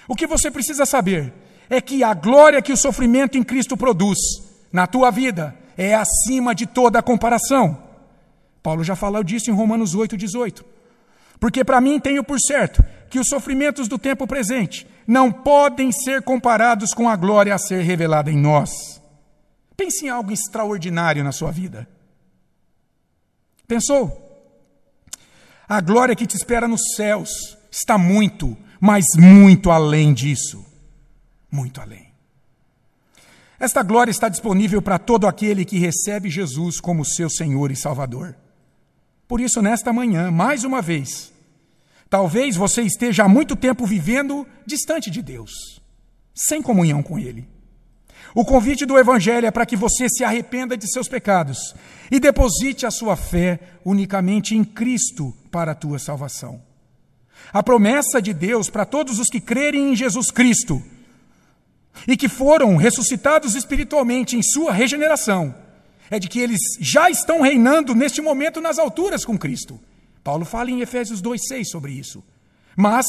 O 0.08 0.14
que 0.14 0.26
você 0.26 0.50
precisa 0.50 0.86
saber 0.86 1.30
é 1.68 1.78
que 1.78 2.02
a 2.02 2.14
glória 2.14 2.62
que 2.62 2.72
o 2.72 2.76
sofrimento 2.76 3.36
em 3.36 3.42
Cristo 3.42 3.76
produz 3.76 4.18
na 4.72 4.86
tua 4.86 5.10
vida 5.10 5.54
é 5.76 5.94
acima 5.94 6.54
de 6.54 6.64
toda 6.64 7.02
comparação. 7.02 7.82
Paulo 8.62 8.82
já 8.82 8.96
falou 8.96 9.22
disso 9.22 9.50
em 9.50 9.54
Romanos 9.54 9.94
8, 9.94 10.16
18. 10.16 10.64
Porque 11.38 11.62
para 11.62 11.78
mim 11.78 12.00
tenho 12.00 12.24
por 12.24 12.40
certo 12.40 12.82
que 13.10 13.18
os 13.18 13.28
sofrimentos 13.28 13.88
do 13.88 13.98
tempo 13.98 14.26
presente 14.26 14.86
não 15.06 15.30
podem 15.30 15.92
ser 15.92 16.22
comparados 16.22 16.94
com 16.94 17.10
a 17.10 17.14
glória 17.14 17.54
a 17.54 17.58
ser 17.58 17.82
revelada 17.82 18.30
em 18.30 18.38
nós. 18.38 18.70
Pense 19.76 20.06
em 20.06 20.08
algo 20.08 20.32
extraordinário 20.32 21.22
na 21.22 21.30
sua 21.30 21.50
vida. 21.50 21.86
Pensou? 23.68 24.25
A 25.68 25.82
glória 25.82 26.16
que 26.16 26.26
te 26.26 26.34
espera 26.34 26.66
nos 26.66 26.94
céus 26.96 27.58
está 27.70 27.98
muito, 27.98 28.56
mas 28.80 29.04
muito 29.18 29.70
além 29.70 30.14
disso. 30.14 30.64
Muito 31.50 31.78
além. 31.78 32.08
Esta 33.60 33.82
glória 33.82 34.10
está 34.10 34.30
disponível 34.30 34.80
para 34.80 34.98
todo 34.98 35.26
aquele 35.26 35.66
que 35.66 35.78
recebe 35.78 36.30
Jesus 36.30 36.80
como 36.80 37.04
seu 37.04 37.28
Senhor 37.28 37.70
e 37.70 37.76
Salvador. 37.76 38.34
Por 39.26 39.40
isso, 39.40 39.60
nesta 39.60 39.92
manhã, 39.92 40.30
mais 40.30 40.64
uma 40.64 40.80
vez, 40.80 41.30
talvez 42.08 42.56
você 42.56 42.80
esteja 42.82 43.25
há 43.25 43.28
muito 43.28 43.54
tempo 43.54 43.84
vivendo 43.84 44.46
distante 44.64 45.10
de 45.10 45.20
Deus, 45.20 45.82
sem 46.34 46.62
comunhão 46.62 47.02
com 47.02 47.18
Ele. 47.18 47.46
O 48.35 48.44
convite 48.44 48.85
do 48.85 48.99
Evangelho 48.99 49.47
é 49.47 49.50
para 49.50 49.66
que 49.66 49.76
você 49.76 50.08
se 50.08 50.23
arrependa 50.23 50.76
de 50.76 50.90
seus 50.90 51.08
pecados 51.08 51.75
e 52.11 52.20
deposite 52.20 52.87
a 52.87 52.90
sua 52.90 53.16
fé 53.16 53.58
unicamente 53.85 54.54
em 54.54 54.64
Cristo 54.64 55.35
para 55.50 55.73
a 55.73 55.75
tua 55.75 55.99
salvação. 55.99 56.61
A 57.52 57.62
promessa 57.62 58.20
de 58.20 58.35
Deus 58.35 58.68
para 58.68 58.85
todos 58.85 59.18
os 59.18 59.28
que 59.28 59.40
crerem 59.40 59.92
em 59.92 59.97
Jesus 59.97 60.30
Cristo 60.30 60.82
e 62.06 62.16
que 62.16 62.28
foram 62.28 62.76
ressuscitados 62.76 63.54
espiritualmente 63.54 64.37
em 64.37 64.42
sua 64.42 64.73
regeneração 64.73 65.54
é 66.11 66.18
de 66.18 66.28
que 66.28 66.40
eles 66.40 66.61
já 66.80 67.11
estão 67.11 67.42
reinando 67.42 67.94
neste 67.94 68.20
momento 68.20 68.61
nas 68.61 68.78
alturas 68.78 69.25
com 69.25 69.38
Cristo. 69.38 69.78
Paulo 70.23 70.44
fala 70.44 70.70
em 70.70 70.80
Efésios 70.80 71.23
2,6 71.23 71.64
sobre 71.64 71.92
isso. 71.92 72.23
Mas 72.76 73.06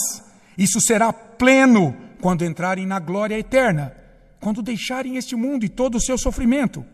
isso 0.57 0.81
será 0.81 1.13
pleno 1.13 1.95
quando 2.21 2.43
entrarem 2.43 2.85
na 2.85 2.99
glória 2.99 3.37
eterna, 3.37 3.93
quando 4.39 4.61
deixarem 4.61 5.17
este 5.17 5.35
mundo 5.35 5.65
e 5.65 5.69
todo 5.69 5.95
o 5.95 6.01
seu 6.01 6.17
sofrimento. 6.17 6.85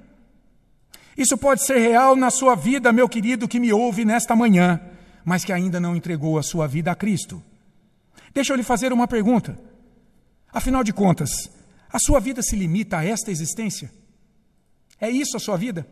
Isso 1.18 1.38
pode 1.38 1.66
ser 1.66 1.78
real 1.78 2.16
na 2.16 2.30
sua 2.30 2.56
vida, 2.56 2.92
meu 2.92 3.08
querido 3.08 3.48
que 3.48 3.60
me 3.60 3.72
ouve 3.72 4.04
nesta 4.04 4.36
manhã 4.36 4.82
mas 5.26 5.44
que 5.44 5.52
ainda 5.52 5.80
não 5.80 5.96
entregou 5.96 6.38
a 6.38 6.44
sua 6.44 6.68
vida 6.68 6.92
a 6.92 6.96
Cristo. 6.96 7.44
Deixa 8.32 8.54
eu 8.54 8.58
lhe 8.58 8.64
fazer 8.64 8.94
uma 8.94 9.08
pergunta. 9.08 9.60
Afinal 10.54 10.84
de 10.84 10.94
contas, 10.94 11.50
a 11.92 11.98
sua 11.98 12.20
vida 12.20 12.44
se 12.44 12.56
limita 12.56 13.00
a 13.00 13.04
esta 13.04 13.32
existência? 13.32 13.92
É 15.02 15.10
isso 15.10 15.36
a 15.36 15.40
sua 15.40 15.58
vida? 15.58 15.86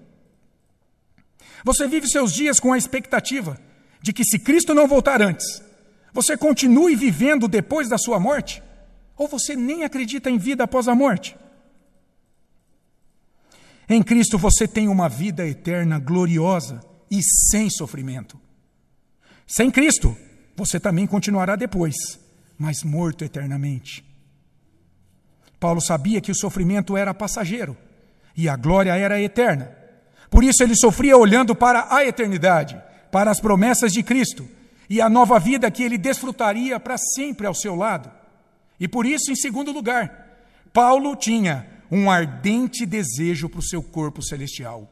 Você 1.66 1.88
vive 1.88 2.08
seus 2.08 2.32
dias 2.32 2.60
com 2.60 2.72
a 2.72 2.78
expectativa 2.78 3.60
de 4.02 4.14
que, 4.14 4.24
se 4.24 4.38
Cristo 4.38 4.76
não 4.76 4.88
voltar 4.88 5.22
antes, 5.22 5.64
você 6.14 6.38
continue 6.38 6.96
vivendo 6.96 7.48
depois 7.48 7.90
da 7.90 7.98
sua 7.98 8.20
morte? 8.20 8.62
Ou 9.18 9.28
você 9.28 9.56
nem 9.56 9.84
acredita 9.84 10.30
em 10.30 10.38
vida 10.38 10.66
após 10.66 10.88
a 10.88 10.94
morte? 10.94 11.36
Em 13.94 14.02
Cristo 14.02 14.40
você 14.40 14.68
tem 14.68 14.88
uma 14.88 15.08
vida 15.08 15.48
eterna 15.48 16.00
gloriosa 16.00 16.82
e 17.12 17.22
sem 17.22 17.70
sofrimento. 17.70 18.40
Sem 19.46 19.70
Cristo, 19.70 20.18
você 20.56 20.80
também 20.80 21.06
continuará 21.06 21.56
depois, 21.56 21.94
mas 22.58 22.82
morto 22.82 23.24
eternamente. 23.24 24.04
Paulo 25.60 25.80
sabia 25.80 26.20
que 26.20 26.32
o 26.32 26.36
sofrimento 26.36 26.98
era 26.98 27.14
passageiro 27.14 27.78
e 28.36 28.50
a 28.50 28.56
glória 28.56 28.98
era 28.98 29.22
eterna. 29.22 29.72
Por 30.28 30.44
isso 30.44 30.64
ele 30.64 30.76
sofria 30.76 31.16
olhando 31.16 31.54
para 31.54 31.96
a 31.96 32.04
eternidade, 32.04 32.82
para 33.12 33.30
as 33.30 33.40
promessas 33.40 33.94
de 33.94 34.02
Cristo 34.02 34.50
e 34.90 35.02
a 35.02 35.08
nova 35.08 35.38
vida 35.38 35.70
que 35.70 35.84
ele 35.84 36.00
desfrutaria 36.00 36.80
para 36.80 36.98
sempre 36.98 37.46
ao 37.46 37.54
seu 37.54 37.76
lado. 37.76 38.12
E 38.80 38.88
por 38.88 39.06
isso, 39.06 39.32
em 39.32 39.36
segundo 39.36 39.72
lugar, 39.72 40.40
Paulo 40.74 41.16
tinha 41.16 41.73
um 41.96 42.10
ardente 42.10 42.88
desejo 42.88 43.48
para 43.48 43.60
o 43.60 43.64
seu 43.64 43.84
corpo 43.84 44.20
celestial. 44.24 44.92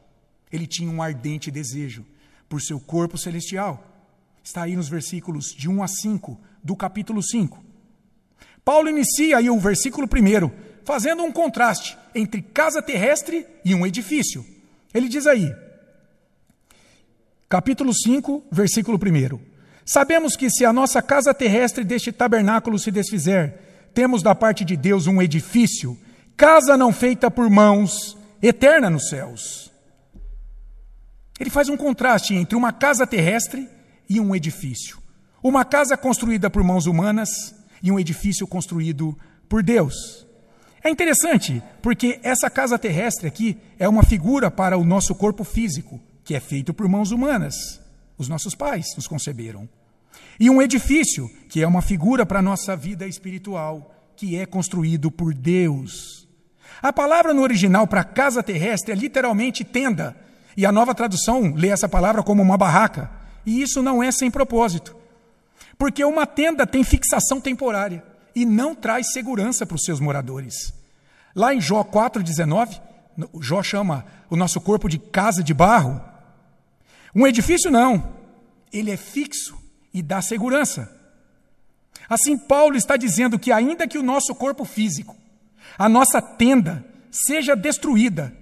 Ele 0.52 0.68
tinha 0.68 0.88
um 0.88 1.02
ardente 1.02 1.50
desejo 1.50 2.06
por 2.48 2.62
seu 2.62 2.78
corpo 2.78 3.18
celestial. 3.18 3.84
Está 4.44 4.62
aí 4.62 4.76
nos 4.76 4.88
versículos 4.88 5.46
de 5.46 5.68
1 5.68 5.82
a 5.82 5.88
5 5.88 6.40
do 6.62 6.76
capítulo 6.76 7.20
5. 7.20 7.60
Paulo 8.64 8.88
inicia 8.88 9.38
aí 9.38 9.50
o 9.50 9.58
versículo 9.58 10.06
1, 10.06 10.50
fazendo 10.84 11.24
um 11.24 11.32
contraste 11.32 11.98
entre 12.14 12.40
casa 12.40 12.80
terrestre 12.80 13.48
e 13.64 13.74
um 13.74 13.84
edifício. 13.84 14.46
Ele 14.94 15.08
diz 15.08 15.26
aí, 15.26 15.52
capítulo 17.48 17.92
5, 17.92 18.44
versículo 18.52 18.96
1: 18.96 19.40
Sabemos 19.84 20.36
que 20.36 20.48
se 20.48 20.64
a 20.64 20.72
nossa 20.72 21.02
casa 21.02 21.34
terrestre 21.34 21.82
deste 21.82 22.12
tabernáculo 22.12 22.78
se 22.78 22.92
desfizer, 22.92 23.58
temos 23.92 24.22
da 24.22 24.36
parte 24.36 24.64
de 24.64 24.76
Deus 24.76 25.08
um 25.08 25.20
edifício, 25.20 25.98
casa 26.36 26.76
não 26.76 26.92
feita 26.92 27.30
por 27.30 27.48
mãos, 27.48 28.16
eterna 28.42 28.90
nos 28.90 29.08
céus. 29.08 29.70
Ele 31.38 31.50
faz 31.50 31.68
um 31.68 31.76
contraste 31.76 32.34
entre 32.34 32.56
uma 32.56 32.72
casa 32.72 33.06
terrestre 33.06 33.68
e 34.08 34.20
um 34.20 34.34
edifício. 34.34 34.98
Uma 35.42 35.64
casa 35.64 35.96
construída 35.96 36.48
por 36.48 36.62
mãos 36.62 36.86
humanas 36.86 37.54
e 37.82 37.90
um 37.90 37.98
edifício 37.98 38.46
construído 38.46 39.18
por 39.48 39.62
Deus. 39.62 40.26
É 40.84 40.90
interessante, 40.90 41.62
porque 41.80 42.18
essa 42.22 42.50
casa 42.50 42.78
terrestre 42.78 43.26
aqui 43.26 43.56
é 43.78 43.88
uma 43.88 44.02
figura 44.02 44.50
para 44.50 44.76
o 44.76 44.84
nosso 44.84 45.14
corpo 45.14 45.44
físico, 45.44 46.00
que 46.24 46.34
é 46.34 46.40
feito 46.40 46.74
por 46.74 46.88
mãos 46.88 47.10
humanas. 47.10 47.80
Os 48.18 48.28
nossos 48.28 48.54
pais 48.54 48.86
nos 48.96 49.06
conceberam. 49.06 49.68
E 50.38 50.50
um 50.50 50.60
edifício, 50.60 51.28
que 51.48 51.62
é 51.62 51.66
uma 51.66 51.82
figura 51.82 52.26
para 52.26 52.40
a 52.40 52.42
nossa 52.42 52.76
vida 52.76 53.06
espiritual, 53.06 53.94
que 54.16 54.36
é 54.36 54.46
construído 54.46 55.10
por 55.10 55.34
Deus. 55.34 56.21
A 56.82 56.92
palavra 56.92 57.32
no 57.32 57.42
original 57.42 57.86
para 57.86 58.02
casa 58.02 58.42
terrestre 58.42 58.92
é 58.92 58.96
literalmente 58.96 59.62
tenda, 59.62 60.16
e 60.56 60.66
a 60.66 60.72
nova 60.72 60.94
tradução 60.94 61.54
lê 61.54 61.68
essa 61.68 61.88
palavra 61.88 62.22
como 62.22 62.42
uma 62.42 62.58
barraca 62.58 63.10
E 63.46 63.62
isso 63.62 63.82
não 63.82 64.02
é 64.02 64.10
sem 64.10 64.30
propósito. 64.30 64.94
Porque 65.78 66.04
uma 66.04 66.26
tenda 66.26 66.66
tem 66.66 66.84
fixação 66.84 67.40
temporária 67.40 68.04
e 68.34 68.44
não 68.44 68.74
traz 68.74 69.12
segurança 69.12 69.64
para 69.64 69.74
os 69.74 69.82
seus 69.84 70.00
moradores. 70.00 70.72
Lá 71.34 71.54
em 71.54 71.60
Jó 71.60 71.82
4,19, 71.82 72.80
Jó 73.40 73.62
chama 73.62 74.04
o 74.28 74.36
nosso 74.36 74.60
corpo 74.60 74.88
de 74.88 74.98
casa 74.98 75.42
de 75.42 75.54
barro. 75.54 76.00
Um 77.14 77.26
edifício 77.26 77.70
não, 77.70 78.12
ele 78.72 78.90
é 78.90 78.96
fixo 78.96 79.56
e 79.92 80.02
dá 80.02 80.20
segurança. 80.20 80.90
Assim, 82.08 82.36
Paulo 82.36 82.76
está 82.76 82.96
dizendo 82.96 83.38
que, 83.38 83.52
ainda 83.52 83.88
que 83.88 83.98
o 83.98 84.02
nosso 84.02 84.34
corpo 84.34 84.64
físico, 84.64 85.16
a 85.78 85.88
nossa 85.88 86.20
tenda, 86.20 86.84
seja 87.10 87.56
destruída, 87.56 88.32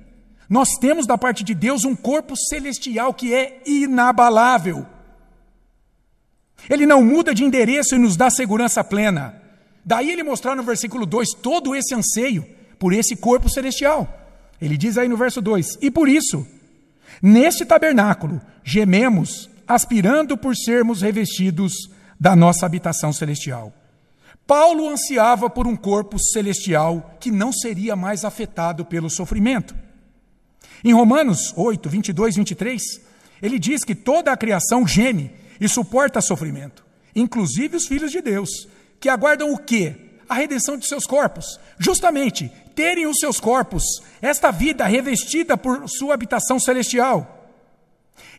nós 0.48 0.70
temos 0.80 1.06
da 1.06 1.16
parte 1.16 1.44
de 1.44 1.54
Deus 1.54 1.84
um 1.84 1.94
corpo 1.94 2.36
celestial 2.36 3.14
que 3.14 3.32
é 3.32 3.62
inabalável. 3.64 4.84
Ele 6.68 6.84
não 6.86 7.04
muda 7.04 7.34
de 7.34 7.44
endereço 7.44 7.94
e 7.94 7.98
nos 7.98 8.16
dá 8.16 8.28
segurança 8.28 8.82
plena. 8.82 9.40
Daí 9.84 10.10
ele 10.10 10.24
mostrar 10.24 10.56
no 10.56 10.62
versículo 10.62 11.06
2 11.06 11.34
todo 11.40 11.74
esse 11.74 11.94
anseio 11.94 12.44
por 12.78 12.92
esse 12.92 13.14
corpo 13.14 13.48
celestial. 13.48 14.08
Ele 14.60 14.76
diz 14.76 14.98
aí 14.98 15.08
no 15.08 15.16
verso 15.16 15.40
2: 15.40 15.78
E 15.80 15.90
por 15.90 16.08
isso, 16.08 16.46
neste 17.22 17.64
tabernáculo, 17.64 18.40
gememos, 18.64 19.48
aspirando 19.66 20.36
por 20.36 20.56
sermos 20.56 21.00
revestidos 21.00 21.90
da 22.18 22.34
nossa 22.34 22.66
habitação 22.66 23.12
celestial. 23.12 23.72
Paulo 24.50 24.88
ansiava 24.88 25.48
por 25.48 25.68
um 25.68 25.76
corpo 25.76 26.18
celestial 26.18 27.14
que 27.20 27.30
não 27.30 27.52
seria 27.52 27.94
mais 27.94 28.24
afetado 28.24 28.84
pelo 28.84 29.08
sofrimento. 29.08 29.76
Em 30.82 30.92
Romanos 30.92 31.54
8, 31.56 31.88
22 31.88 32.34
e 32.34 32.38
23, 32.38 32.82
ele 33.40 33.60
diz 33.60 33.84
que 33.84 33.94
toda 33.94 34.32
a 34.32 34.36
criação 34.36 34.84
geme 34.84 35.30
e 35.60 35.68
suporta 35.68 36.20
sofrimento, 36.20 36.84
inclusive 37.14 37.76
os 37.76 37.86
filhos 37.86 38.10
de 38.10 38.20
Deus, 38.20 38.66
que 38.98 39.08
aguardam 39.08 39.52
o 39.52 39.56
quê? 39.56 39.94
A 40.28 40.34
redenção 40.34 40.76
de 40.76 40.84
seus 40.84 41.06
corpos. 41.06 41.60
Justamente, 41.78 42.50
terem 42.74 43.06
os 43.06 43.18
seus 43.20 43.38
corpos, 43.38 43.84
esta 44.20 44.50
vida 44.50 44.84
revestida 44.84 45.56
por 45.56 45.88
sua 45.88 46.14
habitação 46.14 46.58
celestial. 46.58 47.54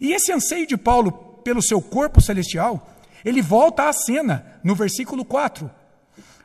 E 0.01 0.12
esse 0.12 0.34
anseio 0.34 0.68
de 0.68 0.75
Paulo 0.75 1.13
pelo 1.41 1.62
seu 1.62 1.82
corpo 1.82 2.20
celestial 2.20 2.86
ele 3.24 3.41
volta 3.41 3.88
à 3.88 3.94
cena 3.94 4.60
no 4.63 4.75
versículo 4.75 5.24
4. 5.24 5.80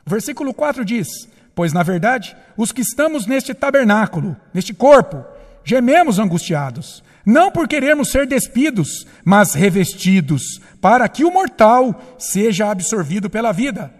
Versículo 0.07 0.53
4 0.53 0.85
diz: 0.85 1.07
Pois 1.53 1.73
na 1.73 1.83
verdade, 1.83 2.35
os 2.55 2.71
que 2.71 2.81
estamos 2.81 3.27
neste 3.27 3.53
tabernáculo, 3.53 4.37
neste 4.53 4.73
corpo, 4.73 5.23
gememos 5.65 6.17
angustiados, 6.17 7.03
não 7.25 7.51
por 7.51 7.67
querermos 7.67 8.09
ser 8.09 8.25
despidos, 8.25 9.05
mas 9.25 9.53
revestidos, 9.53 10.61
para 10.79 11.09
que 11.09 11.25
o 11.25 11.31
mortal 11.31 12.01
seja 12.17 12.71
absorvido 12.71 13.29
pela 13.29 13.51
vida. 13.51 13.93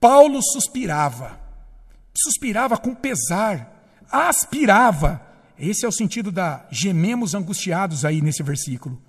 Paulo 0.00 0.40
suspirava, 0.42 1.38
suspirava 2.12 2.76
com 2.76 2.92
pesar, 2.92 4.02
aspirava. 4.10 5.20
Esse 5.56 5.84
é 5.84 5.88
o 5.88 5.92
sentido 5.92 6.32
da 6.32 6.66
gememos 6.70 7.34
angustiados 7.34 8.04
aí 8.04 8.20
nesse 8.20 8.42
versículo 8.42 9.00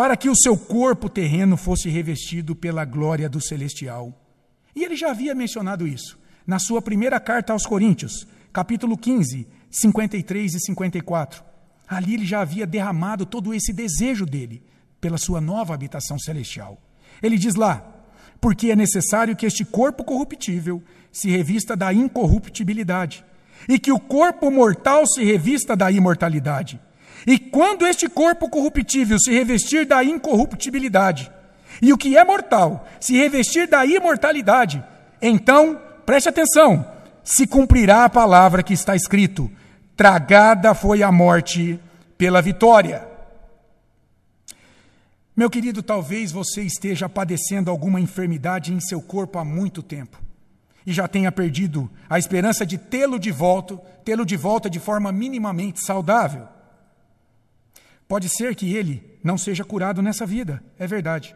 para 0.00 0.16
que 0.16 0.30
o 0.30 0.34
seu 0.34 0.56
corpo 0.56 1.10
terreno 1.10 1.58
fosse 1.58 1.90
revestido 1.90 2.56
pela 2.56 2.86
glória 2.86 3.28
do 3.28 3.38
celestial. 3.38 4.18
E 4.74 4.82
ele 4.82 4.96
já 4.96 5.10
havia 5.10 5.34
mencionado 5.34 5.86
isso 5.86 6.18
na 6.46 6.58
sua 6.58 6.80
primeira 6.80 7.20
carta 7.20 7.52
aos 7.52 7.66
Coríntios, 7.66 8.26
capítulo 8.50 8.96
15, 8.96 9.46
53 9.70 10.54
e 10.54 10.58
54. 10.58 11.44
Ali 11.86 12.14
ele 12.14 12.24
já 12.24 12.40
havia 12.40 12.66
derramado 12.66 13.26
todo 13.26 13.52
esse 13.52 13.74
desejo 13.74 14.24
dele 14.24 14.62
pela 15.02 15.18
sua 15.18 15.38
nova 15.38 15.74
habitação 15.74 16.18
celestial. 16.18 16.80
Ele 17.22 17.36
diz 17.36 17.54
lá: 17.54 17.86
porque 18.40 18.70
é 18.70 18.76
necessário 18.76 19.36
que 19.36 19.44
este 19.44 19.66
corpo 19.66 20.02
corruptível 20.02 20.82
se 21.12 21.28
revista 21.28 21.76
da 21.76 21.92
incorruptibilidade, 21.92 23.22
e 23.68 23.78
que 23.78 23.92
o 23.92 24.00
corpo 24.00 24.50
mortal 24.50 25.06
se 25.06 25.22
revista 25.22 25.76
da 25.76 25.90
imortalidade. 25.90 26.80
E 27.26 27.38
quando 27.38 27.86
este 27.86 28.08
corpo 28.08 28.48
corruptível 28.48 29.18
se 29.18 29.32
revestir 29.32 29.86
da 29.86 30.02
incorruptibilidade, 30.02 31.30
e 31.82 31.92
o 31.92 31.98
que 31.98 32.16
é 32.16 32.24
mortal 32.24 32.86
se 32.98 33.16
revestir 33.16 33.66
da 33.68 33.84
imortalidade, 33.86 34.82
então, 35.20 35.80
preste 36.06 36.28
atenção, 36.28 36.86
se 37.22 37.46
cumprirá 37.46 38.04
a 38.04 38.10
palavra 38.10 38.62
que 38.62 38.72
está 38.72 38.96
escrito: 38.96 39.50
tragada 39.96 40.74
foi 40.74 41.02
a 41.02 41.12
morte 41.12 41.78
pela 42.16 42.40
vitória. 42.40 43.06
Meu 45.36 45.48
querido, 45.48 45.82
talvez 45.82 46.32
você 46.32 46.62
esteja 46.62 47.08
padecendo 47.08 47.70
alguma 47.70 48.00
enfermidade 48.00 48.74
em 48.74 48.80
seu 48.80 49.00
corpo 49.00 49.38
há 49.38 49.44
muito 49.44 49.82
tempo 49.82 50.18
e 50.86 50.92
já 50.92 51.06
tenha 51.06 51.30
perdido 51.30 51.90
a 52.08 52.18
esperança 52.18 52.66
de 52.66 52.76
tê-lo 52.76 53.18
de 53.18 53.30
volta, 53.30 53.76
tê-lo 54.04 54.24
de 54.26 54.36
volta 54.36 54.68
de 54.68 54.78
forma 54.78 55.12
minimamente 55.12 55.80
saudável. 55.80 56.46
Pode 58.10 58.28
ser 58.28 58.56
que 58.56 58.74
ele 58.74 59.04
não 59.22 59.38
seja 59.38 59.62
curado 59.62 60.02
nessa 60.02 60.26
vida, 60.26 60.60
é 60.76 60.84
verdade. 60.84 61.32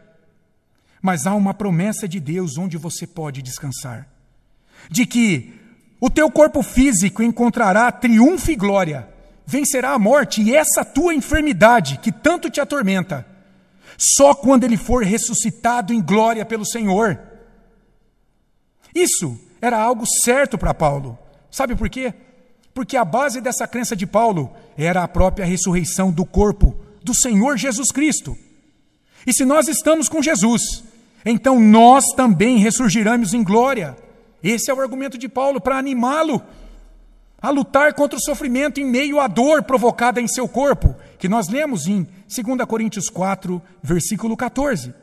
Mas 1.01 1.25
há 1.25 1.33
uma 1.33 1.53
promessa 1.53 2.05
de 2.05 2.19
Deus 2.19 2.57
onde 2.57 2.75
você 2.75 3.07
pode 3.07 3.41
descansar. 3.41 4.09
De 4.91 5.05
que 5.05 5.53
o 6.01 6.09
teu 6.09 6.29
corpo 6.29 6.61
físico 6.61 7.23
encontrará 7.23 7.89
triunfo 7.93 8.51
e 8.51 8.57
glória, 8.57 9.07
vencerá 9.45 9.91
a 9.91 9.97
morte 9.97 10.41
e 10.41 10.53
essa 10.53 10.83
tua 10.83 11.13
enfermidade 11.13 11.97
que 11.99 12.11
tanto 12.11 12.49
te 12.49 12.59
atormenta, 12.59 13.25
só 13.97 14.35
quando 14.35 14.65
ele 14.65 14.75
for 14.75 15.01
ressuscitado 15.01 15.93
em 15.93 16.01
glória 16.01 16.45
pelo 16.45 16.65
Senhor. 16.65 17.17
Isso 18.93 19.39
era 19.61 19.81
algo 19.81 20.03
certo 20.25 20.57
para 20.57 20.73
Paulo. 20.73 21.17
Sabe 21.49 21.73
por 21.73 21.89
quê? 21.89 22.13
Porque 22.75 22.97
a 22.97 23.05
base 23.05 23.39
dessa 23.39 23.65
crença 23.65 23.95
de 23.95 24.05
Paulo 24.05 24.51
era 24.77 25.01
a 25.01 25.07
própria 25.07 25.45
ressurreição 25.45 26.11
do 26.11 26.25
corpo 26.25 26.75
do 27.01 27.15
Senhor 27.15 27.57
Jesus 27.57 27.89
Cristo. 27.89 28.37
E 29.25 29.33
se 29.33 29.45
nós 29.45 29.69
estamos 29.69 30.09
com 30.09 30.21
Jesus, 30.21 30.83
então 31.25 31.57
nós 31.57 32.03
também 32.17 32.57
ressurgiremos 32.57 33.33
em 33.33 33.45
glória. 33.45 33.95
Esse 34.43 34.69
é 34.69 34.73
o 34.73 34.81
argumento 34.81 35.17
de 35.17 35.29
Paulo 35.29 35.61
para 35.61 35.77
animá-lo 35.77 36.43
a 37.41 37.49
lutar 37.49 37.93
contra 37.93 38.17
o 38.17 38.21
sofrimento 38.21 38.81
em 38.81 38.85
meio 38.85 39.21
à 39.21 39.27
dor 39.27 39.63
provocada 39.63 40.19
em 40.19 40.27
seu 40.27 40.45
corpo, 40.45 40.93
que 41.17 41.29
nós 41.29 41.47
lemos 41.47 41.87
em 41.87 42.05
2 42.27 42.67
Coríntios 42.67 43.07
4, 43.07 43.61
versículo 43.81 44.35
14. 44.35 44.93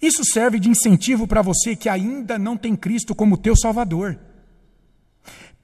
Isso 0.00 0.24
serve 0.24 0.60
de 0.60 0.68
incentivo 0.68 1.26
para 1.26 1.42
você 1.42 1.74
que 1.74 1.88
ainda 1.88 2.38
não 2.38 2.56
tem 2.56 2.76
Cristo 2.76 3.16
como 3.16 3.36
teu 3.36 3.56
Salvador. 3.56 4.16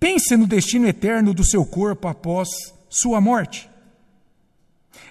Pense 0.03 0.37
no 0.37 0.49
destino 0.49 0.89
eterno 0.89 1.33
do 1.33 1.45
seu 1.45 1.65
corpo 1.65 2.09
após 2.09 2.49
sua 2.91 3.21
morte. 3.21 3.71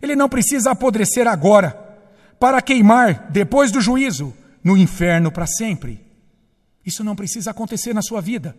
Ele 0.01 0.17
não 0.17 0.27
precisa 0.27 0.71
apodrecer 0.71 1.30
agora, 1.30 1.71
para 2.38 2.62
queimar, 2.62 3.32
depois 3.32 3.71
do 3.71 3.80
juízo, 3.80 4.34
no 4.62 4.75
inferno 4.75 5.32
para 5.32 5.47
sempre. 5.47 6.06
Isso 6.86 7.06
não 7.06 7.15
precisa 7.15 7.51
acontecer 7.51 7.93
na 7.93 8.01
sua 8.01 8.19
vida. 8.19 8.54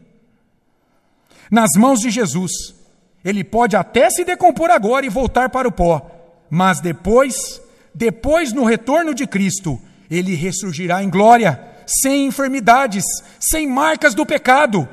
Nas 1.51 1.73
mãos 1.77 2.01
de 2.01 2.09
Jesus, 2.09 2.75
ele 3.23 3.45
pode 3.45 3.77
até 3.77 4.09
se 4.09 4.25
decompor 4.25 4.71
agora 4.71 5.05
e 5.05 5.11
voltar 5.11 5.51
para 5.51 5.69
o 5.69 5.73
pó, 5.73 6.11
mas 6.49 6.81
depois, 6.81 7.61
depois 7.95 8.55
no 8.55 8.65
retorno 8.65 9.15
de 9.15 9.27
Cristo, 9.27 9.79
ele 10.11 10.35
ressurgirá 10.35 11.05
em 11.05 11.11
glória, 11.11 11.63
sem 11.87 12.25
enfermidades, 12.25 13.05
sem 13.39 13.67
marcas 13.67 14.15
do 14.15 14.25
pecado, 14.25 14.89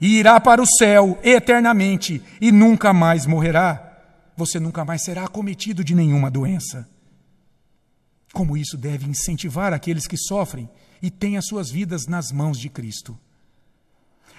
e 0.00 0.18
irá 0.18 0.38
para 0.40 0.60
o 0.62 0.66
céu 0.66 1.18
eternamente 1.22 2.22
e 2.40 2.52
nunca 2.52 2.92
mais 2.92 3.26
morrerá. 3.26 3.82
Você 4.36 4.60
nunca 4.60 4.84
mais 4.84 5.02
será 5.02 5.24
acometido 5.24 5.82
de 5.82 5.94
nenhuma 5.94 6.30
doença. 6.30 6.88
Como 8.32 8.56
isso 8.56 8.76
deve 8.76 9.06
incentivar 9.08 9.72
aqueles 9.72 10.06
que 10.06 10.16
sofrem 10.16 10.68
e 11.00 11.10
têm 11.10 11.36
as 11.36 11.46
suas 11.46 11.70
vidas 11.70 12.06
nas 12.06 12.30
mãos 12.30 12.58
de 12.58 12.68
Cristo. 12.68 13.18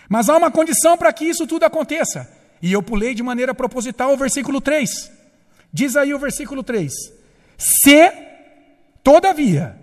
Mas 0.07 0.29
há 0.29 0.37
uma 0.37 0.51
condição 0.51 0.97
para 0.97 1.11
que 1.11 1.25
isso 1.25 1.47
tudo 1.47 1.63
aconteça. 1.63 2.31
E 2.61 2.71
eu 2.71 2.81
pulei 2.81 3.13
de 3.13 3.23
maneira 3.23 3.53
proposital 3.53 4.13
o 4.13 4.17
versículo 4.17 4.61
3. 4.61 5.11
Diz 5.71 5.95
aí 5.95 6.13
o 6.13 6.19
versículo 6.19 6.63
3: 6.63 6.91
Se, 7.57 8.11
todavia, 9.03 9.77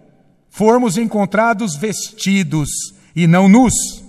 formos 0.48 0.96
encontrados 0.96 1.76
vestidos 1.76 2.68
e 3.14 3.26
não 3.26 3.48
nus, 3.48 4.03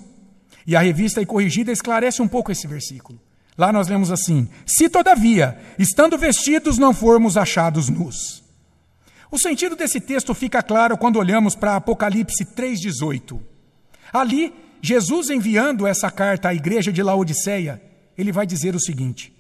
e 0.66 0.76
a 0.76 0.82
revista 0.82 1.22
e 1.22 1.26
corrigida 1.26 1.72
esclarece 1.72 2.22
um 2.22 2.28
pouco 2.28 2.52
esse 2.52 2.68
versículo. 2.68 3.20
Lá 3.58 3.72
nós 3.72 3.88
lemos 3.88 4.12
assim: 4.12 4.48
Se 4.66 4.90
todavia, 4.90 5.58
estando 5.78 6.18
vestidos, 6.18 6.78
não 6.78 6.94
formos 6.94 7.38
achados 7.38 7.90
nus. 7.90 8.44
O 9.32 9.40
sentido 9.40 9.76
desse 9.76 10.00
texto 10.00 10.34
fica 10.34 10.62
claro 10.62 10.98
quando 10.98 11.18
olhamos 11.18 11.56
para 11.56 11.76
Apocalipse 11.76 12.46
3,18. 12.46 13.40
Ali, 14.14 14.54
Jesus 14.82 15.30
enviando 15.30 15.88
essa 15.88 16.12
carta 16.12 16.50
à 16.50 16.54
igreja 16.54 16.92
de 16.92 17.02
Laodiceia, 17.02 17.82
ele 18.18 18.32
vai 18.32 18.46
dizer 18.46 18.76
o 18.76 18.80
seguinte: 18.80 19.34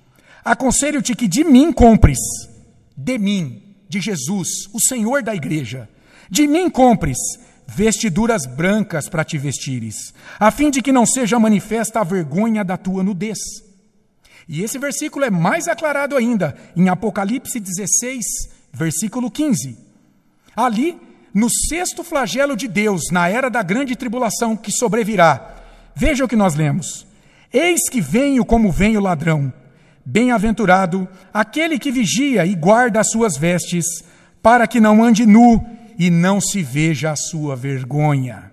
Aconselho-te 0.43 1.15
que 1.15 1.27
de 1.27 1.43
mim 1.43 1.71
compres, 1.71 2.19
de 2.95 3.17
mim, 3.17 3.63
de 3.87 3.99
Jesus, 3.99 4.67
o 4.73 4.79
Senhor 4.79 5.23
da 5.23 5.35
igreja, 5.35 5.89
de 6.29 6.47
mim 6.47 6.69
compres 6.69 7.17
vestiduras 7.67 8.45
brancas 8.45 9.09
para 9.09 9.23
te 9.23 9.37
vestires, 9.37 10.13
a 10.39 10.51
fim 10.51 10.69
de 10.69 10.81
que 10.81 10.91
não 10.91 11.05
seja 11.05 11.39
manifesta 11.39 11.99
a 11.99 12.03
vergonha 12.03 12.63
da 12.63 12.77
tua 12.77 13.03
nudez. 13.03 13.39
E 14.47 14.61
esse 14.61 14.77
versículo 14.77 15.25
é 15.25 15.29
mais 15.29 15.67
aclarado 15.67 16.15
ainda 16.15 16.55
em 16.75 16.89
Apocalipse 16.89 17.59
16, 17.59 18.25
versículo 18.71 19.31
15. 19.31 19.77
Ali, 20.55 20.97
no 21.33 21.49
sexto 21.49 22.03
flagelo 22.03 22.55
de 22.55 22.67
Deus, 22.67 23.09
na 23.11 23.27
era 23.27 23.49
da 23.49 23.63
grande 23.63 23.95
tribulação 23.95 24.55
que 24.55 24.71
sobrevirá, 24.71 25.55
veja 25.95 26.23
o 26.23 26.27
que 26.27 26.35
nós 26.35 26.55
lemos: 26.55 27.07
Eis 27.51 27.89
que 27.89 27.99
venho 27.99 28.45
como 28.45 28.71
vem 28.71 28.97
o 28.97 29.01
ladrão. 29.01 29.51
Bem-aventurado 30.05 31.07
aquele 31.33 31.79
que 31.79 31.91
vigia 31.91 32.45
e 32.45 32.53
guarda 32.53 32.99
as 32.99 33.09
suas 33.09 33.35
vestes, 33.35 33.85
para 34.41 34.67
que 34.67 34.79
não 34.79 35.03
ande 35.03 35.25
nu 35.25 35.65
e 35.97 36.09
não 36.09 36.41
se 36.41 36.61
veja 36.61 37.11
a 37.11 37.15
sua 37.15 37.55
vergonha. 37.55 38.51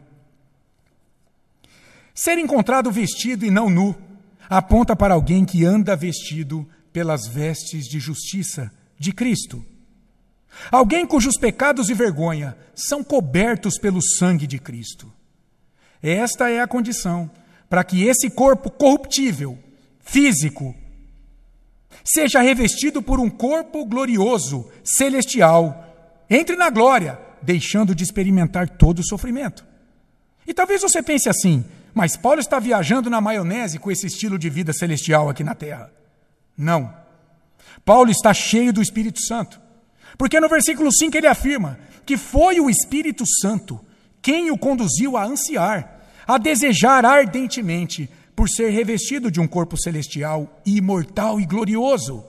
Ser 2.14 2.38
encontrado 2.38 2.90
vestido 2.90 3.44
e 3.44 3.50
não 3.50 3.70
nu 3.70 3.94
aponta 4.48 4.94
para 4.94 5.14
alguém 5.14 5.44
que 5.44 5.64
anda 5.64 5.96
vestido 5.96 6.68
pelas 6.92 7.26
vestes 7.26 7.86
de 7.86 7.98
justiça 7.98 8.70
de 8.98 9.12
Cristo. 9.12 9.64
Alguém 10.70 11.06
cujos 11.06 11.38
pecados 11.38 11.88
e 11.88 11.94
vergonha 11.94 12.56
são 12.74 13.02
cobertos 13.02 13.78
pelo 13.78 14.02
sangue 14.02 14.46
de 14.46 14.58
Cristo. 14.58 15.12
Esta 16.02 16.50
é 16.50 16.60
a 16.60 16.66
condição 16.66 17.30
para 17.68 17.82
que 17.82 18.04
esse 18.04 18.28
corpo 18.28 18.70
corruptível, 18.70 19.58
físico, 20.00 20.74
seja 22.04 22.42
revestido 22.42 23.00
por 23.00 23.18
um 23.18 23.30
corpo 23.30 23.84
glorioso, 23.86 24.70
celestial, 24.84 26.24
entre 26.28 26.56
na 26.56 26.68
glória, 26.68 27.18
deixando 27.42 27.94
de 27.94 28.04
experimentar 28.04 28.68
todo 28.68 29.00
o 29.00 29.06
sofrimento. 29.06 29.64
E 30.46 30.54
talvez 30.54 30.82
você 30.82 31.02
pense 31.02 31.28
assim: 31.28 31.64
mas 31.94 32.16
Paulo 32.16 32.40
está 32.40 32.58
viajando 32.58 33.10
na 33.10 33.20
maionese 33.20 33.78
com 33.78 33.90
esse 33.90 34.06
estilo 34.06 34.38
de 34.38 34.48
vida 34.48 34.72
celestial 34.72 35.28
aqui 35.28 35.44
na 35.44 35.54
terra. 35.54 35.90
Não. 36.56 36.94
Paulo 37.84 38.10
está 38.10 38.32
cheio 38.32 38.72
do 38.72 38.82
Espírito 38.82 39.20
Santo. 39.20 39.60
Porque 40.16 40.40
no 40.40 40.48
versículo 40.48 40.92
5 40.92 41.16
ele 41.16 41.26
afirma 41.26 41.78
que 42.04 42.16
foi 42.16 42.60
o 42.60 42.70
Espírito 42.70 43.24
Santo 43.40 43.80
quem 44.20 44.50
o 44.50 44.58
conduziu 44.58 45.16
a 45.16 45.24
ansiar, 45.24 46.06
a 46.26 46.38
desejar 46.38 47.04
ardentemente 47.04 48.08
por 48.36 48.48
ser 48.48 48.70
revestido 48.70 49.30
de 49.30 49.40
um 49.40 49.48
corpo 49.48 49.76
celestial, 49.76 50.60
imortal 50.64 51.40
e 51.40 51.44
glorioso. 51.44 52.24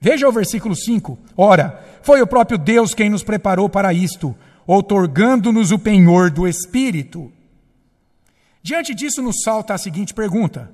Veja 0.00 0.28
o 0.28 0.32
versículo 0.32 0.76
5. 0.76 1.18
Ora, 1.36 1.84
foi 2.02 2.22
o 2.22 2.26
próprio 2.26 2.56
Deus 2.56 2.94
quem 2.94 3.10
nos 3.10 3.22
preparou 3.22 3.68
para 3.68 3.92
isto, 3.92 4.36
outorgando-nos 4.66 5.72
o 5.72 5.78
penhor 5.78 6.30
do 6.30 6.46
Espírito. 6.46 7.32
Diante 8.62 8.94
disso, 8.94 9.22
nos 9.22 9.42
salta 9.42 9.74
a 9.74 9.78
seguinte 9.78 10.14
pergunta: 10.14 10.72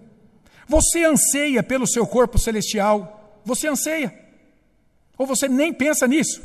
Você 0.68 1.04
anseia 1.04 1.62
pelo 1.62 1.86
seu 1.86 2.06
corpo 2.06 2.38
celestial? 2.38 3.40
Você 3.44 3.68
anseia? 3.68 4.12
Ou 5.16 5.26
você 5.26 5.48
nem 5.48 5.72
pensa 5.72 6.06
nisso? 6.06 6.42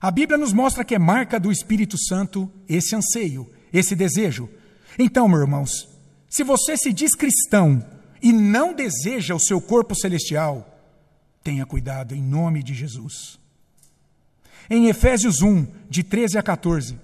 A 0.00 0.10
Bíblia 0.10 0.36
nos 0.36 0.52
mostra 0.52 0.84
que 0.84 0.94
é 0.94 0.98
marca 0.98 1.40
do 1.40 1.50
Espírito 1.50 1.96
Santo 1.96 2.50
esse 2.68 2.94
anseio, 2.94 3.50
esse 3.72 3.94
desejo. 3.94 4.50
Então, 4.98 5.26
meus 5.26 5.40
irmãos, 5.40 5.88
se 6.28 6.42
você 6.42 6.76
se 6.76 6.92
diz 6.92 7.14
cristão 7.14 7.82
e 8.24 8.32
não 8.32 8.72
deseja 8.72 9.34
o 9.34 9.38
seu 9.38 9.60
corpo 9.60 9.94
celestial, 9.94 10.80
tenha 11.42 11.66
cuidado 11.66 12.14
em 12.14 12.22
nome 12.22 12.62
de 12.62 12.72
Jesus. 12.72 13.38
Em 14.70 14.88
Efésios 14.88 15.42
1, 15.42 15.66
de 15.90 16.02
13 16.02 16.38
a 16.38 16.42
14, 16.42 16.98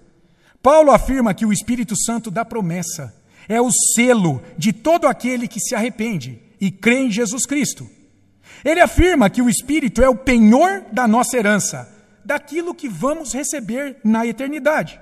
Paulo 0.63 0.91
afirma 0.91 1.35
que 1.35 1.45
o 1.45 1.53
Espírito 1.53 1.95
Santo 1.95 2.31
da 2.31 2.43
promessa 2.43 3.15
é 3.47 3.61
o 3.61 3.71
selo 3.71 4.43
de 4.57 4.73
todo 4.73 5.07
aquele 5.07 5.47
que 5.47 5.61
se 5.61 5.75
arrepende 5.75 6.41
e 6.59 6.71
crê 6.71 7.01
em 7.01 7.11
Jesus 7.11 7.45
Cristo. 7.45 7.87
Ele 8.65 8.81
afirma 8.81 9.29
que 9.29 9.43
o 9.43 9.51
Espírito 9.51 10.03
é 10.03 10.09
o 10.09 10.17
penhor 10.17 10.87
da 10.91 11.07
nossa 11.07 11.37
herança, 11.37 11.87
daquilo 12.25 12.75
que 12.75 12.89
vamos 12.89 13.35
receber 13.35 13.99
na 14.03 14.27
eternidade. 14.27 14.99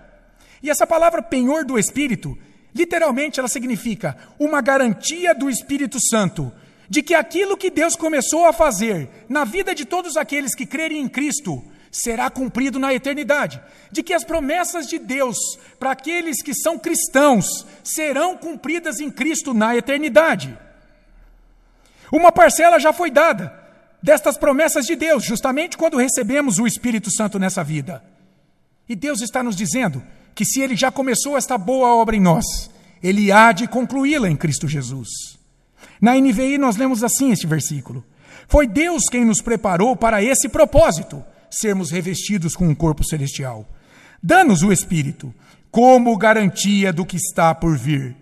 E 0.60 0.68
essa 0.68 0.84
palavra 0.84 1.22
penhor 1.22 1.64
do 1.64 1.78
Espírito, 1.78 2.36
literalmente 2.78 3.40
ela 3.40 3.48
significa 3.48 4.16
uma 4.38 4.60
garantia 4.60 5.34
do 5.34 5.50
Espírito 5.50 5.98
Santo 6.00 6.52
de 6.88 7.02
que 7.02 7.14
aquilo 7.14 7.56
que 7.56 7.70
Deus 7.70 7.96
começou 7.96 8.46
a 8.46 8.52
fazer 8.52 9.10
na 9.28 9.44
vida 9.44 9.74
de 9.74 9.84
todos 9.84 10.16
aqueles 10.16 10.54
que 10.54 10.64
crerem 10.64 11.00
em 11.00 11.08
Cristo 11.08 11.62
será 11.90 12.30
cumprido 12.30 12.78
na 12.78 12.94
eternidade, 12.94 13.60
de 13.90 14.02
que 14.02 14.14
as 14.14 14.22
promessas 14.22 14.86
de 14.86 14.98
Deus 14.98 15.36
para 15.78 15.90
aqueles 15.90 16.40
que 16.40 16.54
são 16.54 16.78
cristãos 16.78 17.66
serão 17.82 18.36
cumpridas 18.36 19.00
em 19.00 19.10
Cristo 19.10 19.52
na 19.52 19.76
eternidade. 19.76 20.56
Uma 22.12 22.30
parcela 22.30 22.78
já 22.78 22.92
foi 22.92 23.10
dada 23.10 23.52
destas 24.00 24.38
promessas 24.38 24.86
de 24.86 24.94
Deus, 24.94 25.24
justamente 25.24 25.76
quando 25.76 25.96
recebemos 25.96 26.58
o 26.58 26.66
Espírito 26.66 27.10
Santo 27.10 27.38
nessa 27.38 27.64
vida. 27.64 28.04
E 28.88 28.94
Deus 28.94 29.20
está 29.20 29.42
nos 29.42 29.56
dizendo 29.56 30.02
que 30.38 30.44
se 30.44 30.60
Ele 30.60 30.76
já 30.76 30.92
começou 30.92 31.36
esta 31.36 31.58
boa 31.58 31.92
obra 31.96 32.14
em 32.14 32.20
nós, 32.20 32.44
Ele 33.02 33.32
há 33.32 33.50
de 33.50 33.66
concluí-la 33.66 34.30
em 34.30 34.36
Cristo 34.36 34.68
Jesus. 34.68 35.08
Na 36.00 36.14
NVI 36.14 36.56
nós 36.58 36.76
lemos 36.76 37.02
assim 37.02 37.32
este 37.32 37.44
versículo: 37.44 38.04
Foi 38.46 38.64
Deus 38.64 39.08
quem 39.10 39.24
nos 39.24 39.42
preparou 39.42 39.96
para 39.96 40.22
esse 40.22 40.48
propósito 40.48 41.24
sermos 41.50 41.90
revestidos 41.90 42.54
com 42.54 42.68
um 42.68 42.74
corpo 42.74 43.02
celestial. 43.02 43.68
Dá-nos 44.22 44.62
o 44.62 44.70
Espírito 44.70 45.34
como 45.72 46.16
garantia 46.16 46.92
do 46.92 47.04
que 47.04 47.16
está 47.16 47.52
por 47.52 47.76
vir. 47.76 48.14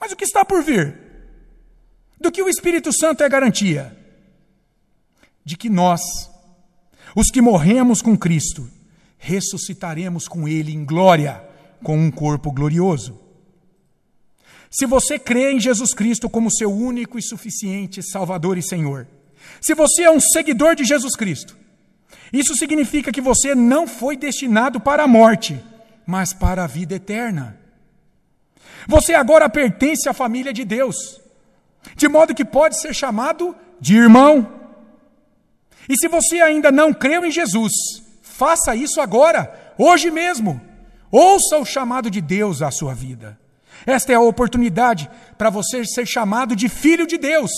Mas 0.00 0.10
o 0.10 0.16
que 0.16 0.24
está 0.24 0.44
por 0.44 0.64
vir? 0.64 0.98
Do 2.20 2.32
que 2.32 2.42
o 2.42 2.48
Espírito 2.48 2.92
Santo 2.92 3.22
é 3.22 3.28
garantia? 3.28 3.96
De 5.44 5.56
que 5.56 5.70
nós, 5.70 6.00
os 7.14 7.28
que 7.28 7.40
morremos 7.40 8.02
com 8.02 8.18
Cristo, 8.18 8.68
ressuscitaremos 9.18 10.28
com 10.28 10.46
Ele 10.48 10.72
em 10.72 10.84
glória, 10.84 11.42
com 11.82 11.96
um 11.96 12.10
corpo 12.10 12.50
glorioso. 12.50 13.20
Se 14.70 14.84
você 14.86 15.18
crê 15.18 15.52
em 15.52 15.60
Jesus 15.60 15.94
Cristo 15.94 16.28
como 16.28 16.50
seu 16.50 16.72
único 16.72 17.18
e 17.18 17.22
suficiente 17.22 18.02
Salvador 18.02 18.58
e 18.58 18.62
Senhor, 18.62 19.06
se 19.60 19.74
você 19.74 20.02
é 20.02 20.10
um 20.10 20.20
seguidor 20.20 20.74
de 20.74 20.84
Jesus 20.84 21.14
Cristo, 21.14 21.56
isso 22.32 22.54
significa 22.56 23.12
que 23.12 23.20
você 23.20 23.54
não 23.54 23.86
foi 23.86 24.16
destinado 24.16 24.80
para 24.80 25.04
a 25.04 25.08
morte, 25.08 25.58
mas 26.04 26.32
para 26.32 26.64
a 26.64 26.66
vida 26.66 26.94
eterna. 26.94 27.58
Você 28.86 29.14
agora 29.14 29.48
pertence 29.48 30.08
à 30.08 30.12
família 30.12 30.52
de 30.52 30.64
Deus, 30.64 31.20
de 31.96 32.08
modo 32.08 32.34
que 32.34 32.44
pode 32.44 32.80
ser 32.80 32.94
chamado 32.94 33.54
de 33.80 33.96
irmão. 33.96 34.52
E 35.88 35.96
se 35.96 36.08
você 36.08 36.40
ainda 36.40 36.70
não 36.72 36.92
creu 36.92 37.24
em 37.24 37.30
Jesus, 37.30 37.72
faça 38.36 38.74
isso 38.74 39.00
agora, 39.00 39.74
hoje 39.78 40.10
mesmo. 40.10 40.60
Ouça 41.10 41.58
o 41.58 41.64
chamado 41.64 42.10
de 42.10 42.20
Deus 42.20 42.62
à 42.62 42.70
sua 42.70 42.94
vida. 42.94 43.38
Esta 43.84 44.12
é 44.12 44.16
a 44.16 44.20
oportunidade 44.20 45.08
para 45.38 45.50
você 45.50 45.84
ser 45.84 46.06
chamado 46.06 46.56
de 46.56 46.68
filho 46.68 47.06
de 47.06 47.18
Deus, 47.18 47.50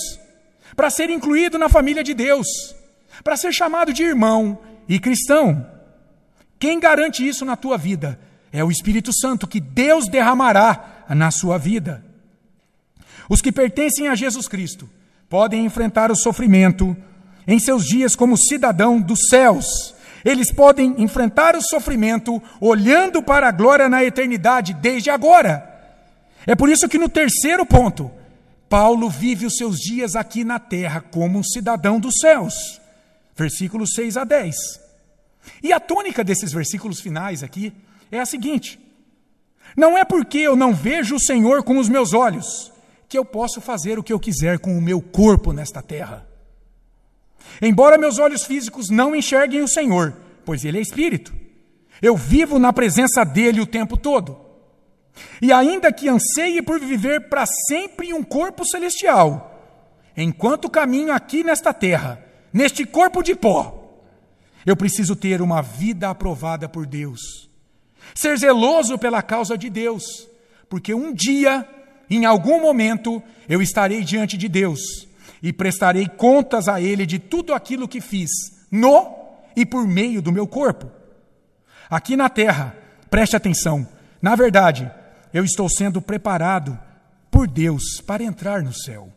para 0.76 0.90
ser 0.90 1.10
incluído 1.10 1.58
na 1.58 1.68
família 1.68 2.04
de 2.04 2.12
Deus 2.12 2.76
para 3.22 3.36
ser 3.36 3.52
chamado 3.52 3.92
de 3.92 4.02
irmão 4.02 4.58
e 4.88 4.98
cristão. 4.98 5.66
Quem 6.58 6.80
garante 6.80 7.26
isso 7.26 7.44
na 7.44 7.56
tua 7.56 7.76
vida 7.76 8.18
é 8.52 8.64
o 8.64 8.70
Espírito 8.70 9.12
Santo 9.12 9.46
que 9.46 9.60
Deus 9.60 10.08
derramará 10.08 11.04
na 11.10 11.30
sua 11.30 11.58
vida. 11.58 12.04
Os 13.28 13.40
que 13.40 13.52
pertencem 13.52 14.08
a 14.08 14.14
Jesus 14.14 14.48
Cristo 14.48 14.88
podem 15.28 15.64
enfrentar 15.64 16.10
o 16.10 16.16
sofrimento 16.16 16.96
em 17.46 17.58
seus 17.58 17.84
dias 17.84 18.16
como 18.16 18.36
cidadão 18.36 19.00
dos 19.00 19.28
céus. 19.28 19.94
Eles 20.24 20.52
podem 20.52 20.94
enfrentar 20.98 21.56
o 21.56 21.62
sofrimento 21.62 22.42
olhando 22.60 23.22
para 23.22 23.48
a 23.48 23.52
glória 23.52 23.88
na 23.88 24.04
eternidade 24.04 24.74
desde 24.74 25.10
agora. 25.10 25.64
É 26.46 26.54
por 26.54 26.68
isso 26.68 26.88
que 26.88 26.98
no 26.98 27.08
terceiro 27.08 27.64
ponto, 27.64 28.10
Paulo 28.68 29.08
vive 29.08 29.46
os 29.46 29.56
seus 29.56 29.78
dias 29.78 30.16
aqui 30.16 30.44
na 30.44 30.58
terra 30.58 31.00
como 31.00 31.38
um 31.38 31.44
cidadão 31.44 32.00
dos 32.00 32.14
céus 32.20 32.78
versículos 33.38 33.90
6 33.94 34.16
a 34.16 34.24
10. 34.24 34.56
E 35.62 35.72
a 35.72 35.78
tônica 35.78 36.24
desses 36.24 36.52
versículos 36.52 37.00
finais 37.00 37.42
aqui 37.42 37.72
é 38.10 38.18
a 38.18 38.26
seguinte: 38.26 38.78
Não 39.76 39.96
é 39.96 40.04
porque 40.04 40.38
eu 40.38 40.56
não 40.56 40.74
vejo 40.74 41.14
o 41.14 41.20
Senhor 41.20 41.62
com 41.62 41.78
os 41.78 41.88
meus 41.88 42.12
olhos 42.12 42.72
que 43.08 43.16
eu 43.16 43.24
posso 43.24 43.60
fazer 43.60 43.98
o 43.98 44.02
que 44.02 44.12
eu 44.12 44.20
quiser 44.20 44.58
com 44.58 44.76
o 44.76 44.82
meu 44.82 45.00
corpo 45.00 45.52
nesta 45.52 45.80
terra. 45.80 46.27
Embora 47.60 47.98
meus 47.98 48.18
olhos 48.18 48.44
físicos 48.44 48.88
não 48.88 49.14
enxerguem 49.14 49.62
o 49.62 49.68
Senhor, 49.68 50.14
pois 50.44 50.64
Ele 50.64 50.78
é 50.78 50.80
Espírito, 50.80 51.34
eu 52.00 52.16
vivo 52.16 52.58
na 52.58 52.72
presença 52.72 53.24
dele 53.24 53.60
o 53.60 53.66
tempo 53.66 53.96
todo. 53.96 54.38
E 55.42 55.52
ainda 55.52 55.92
que 55.92 56.08
anseie 56.08 56.62
por 56.62 56.78
viver 56.78 57.28
para 57.28 57.44
sempre 57.68 58.08
em 58.08 58.12
um 58.12 58.22
corpo 58.22 58.64
celestial, 58.64 59.80
enquanto 60.16 60.70
caminho 60.70 61.12
aqui 61.12 61.42
nesta 61.42 61.72
terra, 61.72 62.24
neste 62.52 62.84
corpo 62.84 63.22
de 63.22 63.34
pó, 63.34 63.74
eu 64.64 64.76
preciso 64.76 65.16
ter 65.16 65.42
uma 65.42 65.60
vida 65.60 66.08
aprovada 66.08 66.68
por 66.68 66.86
Deus. 66.86 67.48
Ser 68.14 68.38
zeloso 68.38 68.96
pela 68.98 69.22
causa 69.22 69.58
de 69.58 69.68
Deus, 69.68 70.28
porque 70.68 70.94
um 70.94 71.12
dia, 71.12 71.66
em 72.08 72.24
algum 72.24 72.60
momento, 72.60 73.20
eu 73.48 73.60
estarei 73.60 74.02
diante 74.02 74.36
de 74.36 74.48
Deus 74.48 75.07
e 75.42 75.52
prestarei 75.52 76.08
contas 76.08 76.68
a 76.68 76.80
Ele 76.80 77.06
de 77.06 77.18
tudo 77.18 77.54
aquilo 77.54 77.88
que 77.88 78.00
fiz 78.00 78.30
no 78.70 79.16
e 79.56 79.64
por 79.64 79.86
meio 79.86 80.20
do 80.20 80.32
meu 80.32 80.46
corpo. 80.46 80.90
Aqui 81.88 82.16
na 82.16 82.28
terra, 82.28 82.76
preste 83.10 83.36
atenção, 83.36 83.86
na 84.20 84.34
verdade, 84.34 84.90
eu 85.32 85.44
estou 85.44 85.68
sendo 85.68 86.02
preparado 86.02 86.78
por 87.30 87.46
Deus 87.46 88.00
para 88.06 88.22
entrar 88.22 88.62
no 88.62 88.72
céu. 88.72 89.12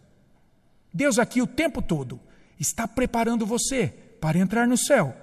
Deus 0.93 1.17
aqui 1.17 1.41
o 1.41 1.47
tempo 1.47 1.81
todo 1.81 2.19
está 2.60 2.88
preparando 2.88 3.45
você 3.45 3.93
para 4.19 4.38
entrar 4.38 4.67
no 4.67 4.77
céu. 4.77 5.15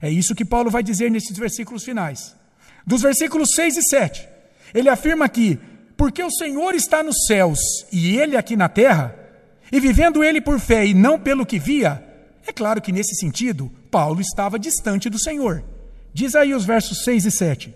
É 0.00 0.08
isso 0.08 0.34
que 0.34 0.44
Paulo 0.44 0.70
vai 0.70 0.82
dizer 0.82 1.10
nesses 1.10 1.36
versículos 1.36 1.84
finais. 1.84 2.34
Dos 2.86 3.02
versículos 3.02 3.50
6 3.54 3.76
e 3.76 3.82
7, 3.82 4.28
ele 4.72 4.88
afirma 4.88 5.28
que, 5.28 5.58
porque 5.96 6.22
o 6.22 6.30
Senhor 6.30 6.74
está 6.74 7.02
nos 7.02 7.26
céus 7.26 7.58
e 7.92 8.16
ele 8.16 8.36
aqui 8.36 8.56
na 8.56 8.68
terra, 8.68 9.14
e 9.72 9.80
vivendo 9.80 10.24
ele 10.24 10.40
por 10.40 10.58
fé 10.58 10.86
e 10.86 10.94
não 10.94 11.18
pelo 11.18 11.46
que 11.46 11.58
via, 11.58 12.04
é 12.46 12.52
claro 12.52 12.80
que 12.80 12.92
nesse 12.92 13.14
sentido, 13.14 13.70
Paulo 13.90 14.20
estava 14.20 14.58
distante 14.58 15.08
do 15.08 15.18
Senhor. 15.18 15.62
Diz 16.12 16.34
aí 16.34 16.54
os 16.54 16.64
versos 16.64 17.04
6 17.04 17.26
e 17.26 17.30
7. 17.30 17.74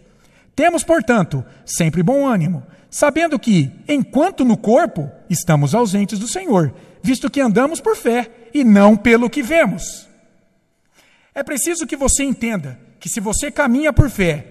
Temos, 0.56 0.82
portanto, 0.82 1.44
sempre 1.64 2.02
bom 2.02 2.26
ânimo, 2.26 2.62
sabendo 2.90 3.38
que, 3.38 3.70
enquanto 3.88 4.44
no 4.44 4.56
corpo, 4.56 5.10
estamos 5.28 5.74
ausentes 5.74 6.18
do 6.18 6.28
Senhor, 6.28 6.74
visto 7.02 7.30
que 7.30 7.40
andamos 7.40 7.80
por 7.80 7.96
fé 7.96 8.30
e 8.52 8.64
não 8.64 8.96
pelo 8.96 9.30
que 9.30 9.42
vemos. 9.42 10.08
É 11.34 11.42
preciso 11.42 11.86
que 11.86 11.96
você 11.96 12.22
entenda 12.22 12.78
que 13.00 13.08
se 13.08 13.20
você 13.20 13.50
caminha 13.50 13.92
por 13.92 14.08
fé, 14.08 14.46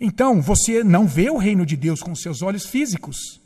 então 0.00 0.40
você 0.40 0.82
não 0.82 1.06
vê 1.06 1.30
o 1.30 1.36
reino 1.36 1.64
de 1.64 1.76
Deus 1.76 2.02
com 2.02 2.14
seus 2.14 2.42
olhos 2.42 2.66
físicos. 2.66 3.40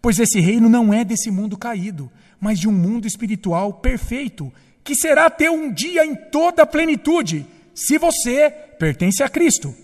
Pois 0.00 0.18
esse 0.18 0.38
reino 0.38 0.68
não 0.68 0.94
é 0.94 1.04
desse 1.04 1.30
mundo 1.30 1.56
caído, 1.56 2.10
mas 2.40 2.58
de 2.58 2.68
um 2.68 2.72
mundo 2.72 3.06
espiritual 3.06 3.74
perfeito, 3.74 4.52
que 4.82 4.94
será 4.94 5.28
teu 5.28 5.52
um 5.52 5.72
dia 5.72 6.04
em 6.04 6.14
toda 6.14 6.62
a 6.62 6.66
plenitude, 6.66 7.46
se 7.74 7.98
você 7.98 8.50
pertence 8.78 9.22
a 9.22 9.28
Cristo. 9.28 9.74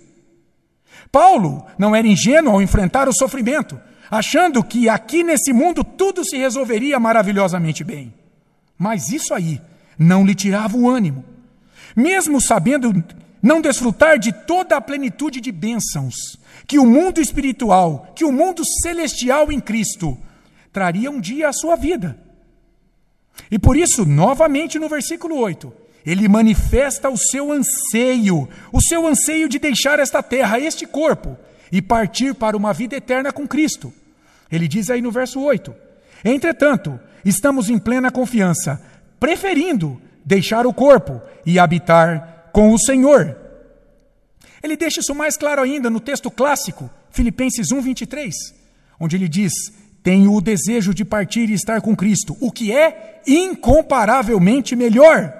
Paulo 1.13 1.67
não 1.79 1.95
era 1.95 2.07
ingênuo 2.07 2.55
ao 2.55 2.63
enfrentar 2.63 3.09
o 3.09 3.13
sofrimento, 3.13 3.79
achando 4.11 4.63
que 4.65 4.89
aqui 4.89 5.23
nesse 5.23 5.53
mundo 5.53 5.85
tudo 5.85 6.25
se 6.25 6.37
resolveria 6.37 6.99
maravilhosamente 6.99 7.85
bem. 7.85 8.13
Mas 8.79 9.11
isso 9.11 9.35
aí 9.35 9.61
não 9.99 10.25
lhe 10.25 10.35
tirava 10.35 10.77
o 10.77 10.89
ânimo 10.89 11.37
mesmo 11.97 12.39
sabendo 12.43 13.03
não 13.43 13.63
desfrutar 13.63 14.19
de 14.19 14.31
toda 14.33 14.77
a 14.77 14.81
plenitude 14.81 15.41
de 15.41 15.51
bênçãos 15.51 16.15
que 16.67 16.79
o 16.79 16.85
mundo 16.85 17.21
espiritual, 17.21 18.13
que 18.15 18.25
o 18.25 18.33
mundo 18.33 18.63
celestial 18.83 19.51
em 19.51 19.61
Cristo 19.61 20.19
traria 20.73 21.11
um 21.11 21.21
dia 21.21 21.49
à 21.49 21.53
sua 21.53 21.75
vida. 21.75 22.19
E 23.51 23.59
por 23.59 23.77
isso, 23.77 24.05
novamente 24.05 24.79
no 24.79 24.89
versículo 24.89 25.37
8, 25.39 25.73
ele 26.05 26.29
manifesta 26.29 27.11
o 27.11 27.17
seu 27.17 27.51
anseio, 27.53 28.49
o 28.73 28.81
seu 28.81 29.07
anseio 29.07 29.49
de 29.49 29.59
deixar 29.59 29.99
esta 29.99 30.23
terra, 30.23 30.61
este 30.61 30.87
corpo, 30.87 31.37
e 31.71 31.83
partir 31.83 32.35
para 32.35 32.57
uma 32.57 32.73
vida 32.73 32.97
eterna 32.97 33.33
com 33.33 33.47
Cristo. 33.47 33.93
Ele 34.51 34.69
diz 34.69 34.89
aí 34.89 35.03
no 35.03 35.11
verso 35.11 35.41
8: 35.41 35.75
Entretanto, 36.25 36.99
estamos 37.25 37.69
em 37.69 37.79
plena 37.79 38.11
confiança, 38.11 38.81
preferindo 39.19 40.01
deixar 40.25 40.67
o 40.67 40.73
corpo 40.73 41.21
e 41.45 41.59
habitar 41.59 42.51
com 42.53 42.73
o 42.73 42.79
Senhor. 42.79 43.37
Ele 44.63 44.77
deixa 44.77 45.01
isso 45.01 45.15
mais 45.15 45.37
claro 45.37 45.63
ainda 45.63 45.91
no 45.91 46.01
texto 46.01 46.31
clássico, 46.31 46.91
Filipenses 47.11 47.71
1, 47.71 47.81
23, 47.81 48.35
onde 49.01 49.17
ele 49.17 49.29
diz: 49.29 49.53
Tenho 50.07 50.33
o 50.35 50.41
desejo 50.41 50.95
de 50.95 51.05
partir 51.05 51.51
e 51.51 51.55
estar 51.55 51.81
com 51.81 51.97
Cristo, 51.97 52.37
o 52.41 52.53
que 52.53 52.71
é 52.71 53.21
incomparavelmente 53.27 54.77
melhor. 54.77 55.35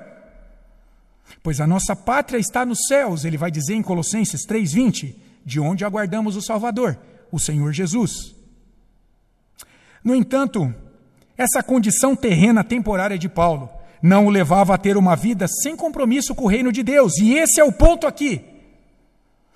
Pois 1.41 1.61
a 1.61 1.69
nossa 1.69 1.95
pátria 1.95 2.37
está 2.37 2.67
nos 2.67 2.81
céus, 2.89 3.25
ele 3.25 3.37
vai 3.37 3.49
dizer 3.49 3.75
em 3.75 3.83
Colossenses 3.83 4.45
3,20, 4.45 5.15
de 5.45 5.61
onde 5.61 5.85
aguardamos 5.85 6.35
o 6.35 6.43
Salvador, 6.43 6.99
o 7.31 7.39
Senhor 7.39 7.73
Jesus. 7.73 8.35
No 10.03 10.17
entanto, 10.17 10.75
essa 11.39 11.63
condição 11.63 12.17
terrena 12.17 12.65
temporária 12.65 13.17
de 13.17 13.29
Paulo 13.29 13.71
não 14.03 14.27
o 14.27 14.31
levava 14.31 14.75
a 14.75 14.79
ter 14.79 14.97
uma 14.97 15.15
vida 15.15 15.47
sem 15.47 15.77
compromisso 15.77 16.35
com 16.35 16.47
o 16.47 16.49
reino 16.49 16.73
de 16.73 16.83
Deus. 16.83 17.19
E 17.19 17.35
esse 17.35 17.61
é 17.61 17.65
o 17.65 17.71
ponto 17.71 18.05
aqui. 18.05 18.45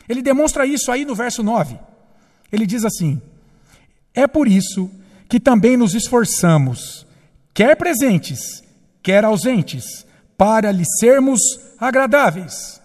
Ele 0.09 0.23
demonstra 0.23 0.65
isso 0.65 0.93
aí 0.93 1.05
no 1.05 1.17
verso 1.17 1.43
9. 1.43 1.77
Ele 2.53 2.65
diz 2.65 2.85
assim: 2.85 3.21
É 4.15 4.29
por 4.29 4.47
isso 4.47 4.89
que 5.31 5.39
também 5.39 5.77
nos 5.77 5.95
esforçamos, 5.95 7.07
quer 7.55 7.77
presentes, 7.77 8.65
quer 9.01 9.25
ausentes, 9.25 10.05
para 10.37 10.73
lhe 10.73 10.85
sermos 10.99 11.41
agradáveis. 11.79 12.81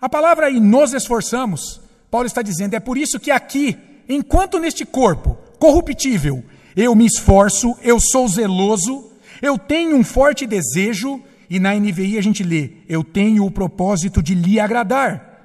A 0.00 0.08
palavra 0.08 0.46
aí, 0.46 0.58
nos 0.58 0.92
esforçamos, 0.92 1.80
Paulo 2.10 2.26
está 2.26 2.42
dizendo, 2.42 2.74
é 2.74 2.80
por 2.80 2.98
isso 2.98 3.20
que 3.20 3.30
aqui, 3.30 3.78
enquanto 4.08 4.58
neste 4.58 4.84
corpo 4.84 5.38
corruptível, 5.60 6.42
eu 6.74 6.96
me 6.96 7.06
esforço, 7.06 7.76
eu 7.80 8.00
sou 8.00 8.26
zeloso, 8.26 9.12
eu 9.40 9.56
tenho 9.56 9.96
um 9.96 10.02
forte 10.02 10.46
desejo, 10.46 11.22
e 11.48 11.60
na 11.60 11.74
NVI 11.74 12.18
a 12.18 12.22
gente 12.22 12.42
lê: 12.42 12.72
Eu 12.88 13.04
tenho 13.04 13.44
o 13.44 13.50
propósito 13.50 14.22
de 14.22 14.34
lhe 14.34 14.58
agradar, 14.58 15.44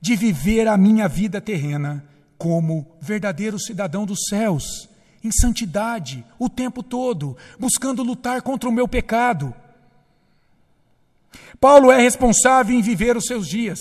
de 0.00 0.16
viver 0.16 0.68
a 0.68 0.76
minha 0.76 1.06
vida 1.08 1.40
terrena 1.40 2.04
como 2.38 2.86
verdadeiro 3.00 3.58
cidadão 3.58 4.06
dos 4.06 4.26
céus, 4.28 4.88
em 5.24 5.32
santidade, 5.32 6.22
o 6.38 6.50
tempo 6.50 6.82
todo, 6.82 7.34
buscando 7.58 8.02
lutar 8.02 8.42
contra 8.42 8.68
o 8.68 8.72
meu 8.72 8.86
pecado. 8.86 9.54
Paulo 11.58 11.90
é 11.90 11.98
responsável 11.98 12.76
em 12.76 12.82
viver 12.82 13.16
os 13.16 13.24
seus 13.24 13.48
dias, 13.48 13.80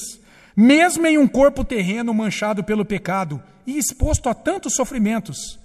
mesmo 0.56 1.06
em 1.06 1.18
um 1.18 1.28
corpo 1.28 1.66
terreno 1.66 2.14
manchado 2.14 2.64
pelo 2.64 2.86
pecado 2.86 3.44
e 3.68 3.78
exposto 3.78 4.30
a 4.30 4.34
tantos 4.34 4.74
sofrimentos. 4.74 5.60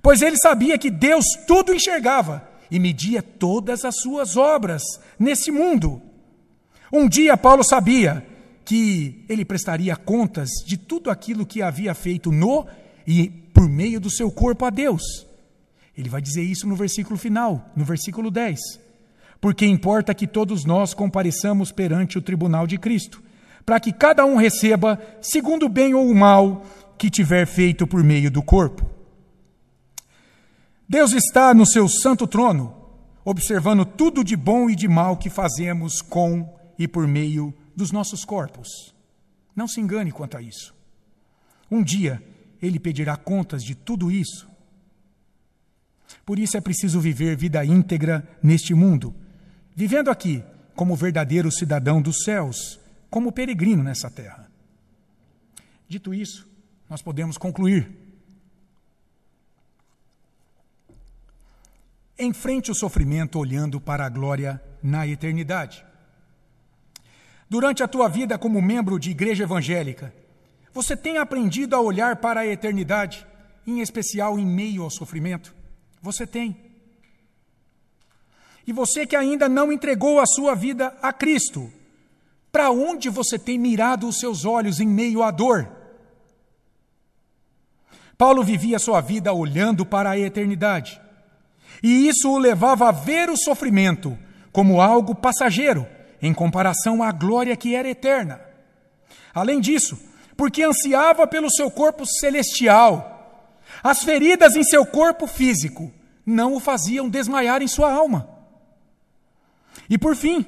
Pois 0.00 0.22
ele 0.22 0.36
sabia 0.36 0.78
que 0.78 0.90
Deus 0.90 1.24
tudo 1.46 1.74
enxergava 1.74 2.48
e 2.70 2.78
media 2.78 3.20
todas 3.20 3.84
as 3.84 3.96
suas 3.96 4.36
obras 4.36 4.82
nesse 5.18 5.50
mundo. 5.50 6.00
Um 6.92 7.08
dia 7.08 7.36
Paulo 7.36 7.64
sabia 7.64 8.24
que 8.64 9.24
ele 9.28 9.44
prestaria 9.44 9.96
contas 9.96 10.48
de 10.64 10.76
tudo 10.76 11.10
aquilo 11.10 11.44
que 11.44 11.62
havia 11.62 11.92
feito 11.94 12.30
no 12.30 12.66
e 13.10 13.28
por 13.28 13.68
meio 13.68 14.00
do 14.00 14.08
seu 14.08 14.30
corpo 14.30 14.64
a 14.64 14.70
Deus. 14.70 15.02
Ele 15.98 16.08
vai 16.08 16.22
dizer 16.22 16.42
isso 16.42 16.64
no 16.68 16.76
versículo 16.76 17.18
final, 17.18 17.68
no 17.74 17.84
versículo 17.84 18.30
10. 18.30 18.60
Porque 19.40 19.66
importa 19.66 20.14
que 20.14 20.28
todos 20.28 20.64
nós 20.64 20.94
compareçamos 20.94 21.72
perante 21.72 22.16
o 22.16 22.22
tribunal 22.22 22.68
de 22.68 22.78
Cristo, 22.78 23.20
para 23.66 23.80
que 23.80 23.92
cada 23.92 24.24
um 24.24 24.36
receba 24.36 25.00
segundo 25.20 25.66
o 25.66 25.68
bem 25.68 25.92
ou 25.92 26.08
o 26.08 26.14
mal 26.14 26.64
que 26.96 27.10
tiver 27.10 27.46
feito 27.46 27.84
por 27.84 28.04
meio 28.04 28.30
do 28.30 28.42
corpo. 28.42 28.88
Deus 30.88 31.12
está 31.12 31.52
no 31.52 31.66
seu 31.66 31.88
santo 31.88 32.28
trono, 32.28 32.72
observando 33.24 33.84
tudo 33.84 34.22
de 34.22 34.36
bom 34.36 34.70
e 34.70 34.76
de 34.76 34.86
mal 34.86 35.16
que 35.16 35.28
fazemos 35.28 36.00
com 36.00 36.48
e 36.78 36.86
por 36.86 37.08
meio 37.08 37.52
dos 37.74 37.90
nossos 37.90 38.24
corpos. 38.24 38.94
Não 39.56 39.66
se 39.66 39.80
engane 39.80 40.12
quanto 40.12 40.36
a 40.36 40.42
isso. 40.42 40.72
Um 41.68 41.82
dia 41.82 42.22
ele 42.60 42.78
pedirá 42.78 43.16
contas 43.16 43.62
de 43.62 43.74
tudo 43.74 44.10
isso. 44.10 44.48
Por 46.24 46.38
isso 46.38 46.56
é 46.56 46.60
preciso 46.60 47.00
viver 47.00 47.36
vida 47.36 47.64
íntegra 47.64 48.28
neste 48.42 48.74
mundo, 48.74 49.14
vivendo 49.74 50.10
aqui 50.10 50.42
como 50.74 50.96
verdadeiro 50.96 51.50
cidadão 51.50 52.00
dos 52.00 52.24
céus, 52.24 52.78
como 53.08 53.32
peregrino 53.32 53.82
nessa 53.82 54.10
terra. 54.10 54.50
Dito 55.88 56.14
isso, 56.14 56.48
nós 56.88 57.02
podemos 57.02 57.36
concluir 57.36 58.00
Enfrente 62.22 62.70
o 62.70 62.74
sofrimento 62.74 63.38
olhando 63.38 63.80
para 63.80 64.04
a 64.04 64.08
glória 64.10 64.62
na 64.82 65.06
eternidade. 65.06 65.82
Durante 67.48 67.82
a 67.82 67.88
tua 67.88 68.08
vida 68.08 68.38
como 68.38 68.60
membro 68.60 68.98
de 68.98 69.10
igreja 69.10 69.44
evangélica, 69.44 70.12
você 70.72 70.96
tem 70.96 71.18
aprendido 71.18 71.74
a 71.74 71.80
olhar 71.80 72.16
para 72.16 72.40
a 72.40 72.46
eternidade, 72.46 73.26
em 73.66 73.80
especial 73.80 74.38
em 74.38 74.46
meio 74.46 74.82
ao 74.82 74.90
sofrimento? 74.90 75.54
Você 76.00 76.26
tem. 76.26 76.56
E 78.66 78.72
você 78.72 79.06
que 79.06 79.16
ainda 79.16 79.48
não 79.48 79.72
entregou 79.72 80.20
a 80.20 80.26
sua 80.26 80.54
vida 80.54 80.96
a 81.02 81.12
Cristo, 81.12 81.72
para 82.52 82.70
onde 82.70 83.08
você 83.08 83.38
tem 83.38 83.58
mirado 83.58 84.06
os 84.06 84.18
seus 84.18 84.44
olhos 84.44 84.80
em 84.80 84.86
meio 84.86 85.22
à 85.22 85.30
dor? 85.30 85.68
Paulo 88.16 88.44
vivia 88.44 88.78
sua 88.78 89.00
vida 89.00 89.32
olhando 89.32 89.84
para 89.84 90.10
a 90.10 90.18
eternidade. 90.18 91.00
E 91.82 92.08
isso 92.08 92.30
o 92.30 92.38
levava 92.38 92.88
a 92.88 92.92
ver 92.92 93.30
o 93.30 93.36
sofrimento 93.36 94.16
como 94.52 94.80
algo 94.80 95.14
passageiro 95.14 95.86
em 96.20 96.34
comparação 96.34 97.02
à 97.02 97.10
glória 97.12 97.56
que 97.56 97.74
era 97.74 97.88
eterna. 97.88 98.40
Além 99.32 99.60
disso, 99.60 99.98
porque 100.40 100.62
ansiava 100.62 101.26
pelo 101.26 101.50
seu 101.50 101.70
corpo 101.70 102.06
celestial, 102.06 103.52
as 103.82 104.02
feridas 104.02 104.56
em 104.56 104.64
seu 104.64 104.86
corpo 104.86 105.26
físico 105.26 105.92
não 106.24 106.54
o 106.54 106.60
faziam 106.60 107.10
desmaiar 107.10 107.60
em 107.60 107.68
sua 107.68 107.92
alma. 107.92 108.26
E 109.86 109.98
por 109.98 110.16
fim, 110.16 110.46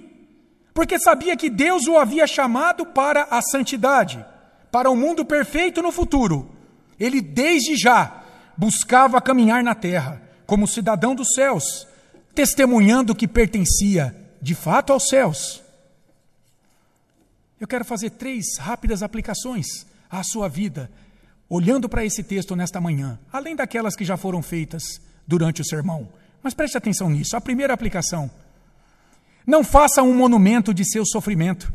porque 0.72 0.98
sabia 0.98 1.37
que 1.37 1.50
Deus 1.50 1.87
o 1.87 1.98
havia 1.98 2.26
chamado 2.26 2.87
para 2.87 3.24
a 3.31 3.42
santidade, 3.42 4.24
para 4.70 4.88
o 4.88 4.94
um 4.94 4.96
mundo 4.96 5.26
perfeito 5.26 5.83
no 5.83 5.92
futuro, 5.92 6.50
ele 6.98 7.20
desde 7.20 7.76
já 7.76 8.22
buscava 8.57 9.20
caminhar 9.20 9.62
na 9.62 9.74
terra 9.74 10.22
como 10.46 10.66
cidadão 10.66 11.14
dos 11.14 11.35
céus, 11.35 11.87
testemunhando 12.35 13.14
que 13.14 13.28
pertencia 13.28 14.16
de 14.40 14.55
fato 14.55 14.90
aos 14.90 15.07
céus. 15.07 15.62
Eu 17.62 17.68
quero 17.68 17.85
fazer 17.85 18.11
três 18.11 18.59
rápidas 18.59 19.05
aplicações 19.05 19.87
à 20.11 20.25
sua 20.25 20.48
vida, 20.48 20.90
olhando 21.48 21.88
para 21.88 22.05
esse 22.05 22.25
texto 22.25 22.57
nesta 22.57 22.81
manhã, 22.81 23.20
além 23.33 23.55
daquelas 23.55 23.94
que 23.94 24.05
já 24.05 24.16
foram 24.16 24.42
feitas 24.42 24.83
durante 25.29 25.61
o 25.61 25.64
sermão. 25.64 26.09
Mas 26.42 26.55
preste 26.55 26.77
atenção 26.77 27.09
nisso. 27.09 27.37
A 27.37 27.40
primeira 27.40 27.72
aplicação: 27.72 28.29
não 29.46 29.62
faça 29.62 30.03
um 30.03 30.12
monumento 30.12 30.75
de 30.75 30.85
seu 30.85 31.07
sofrimento 31.07 31.72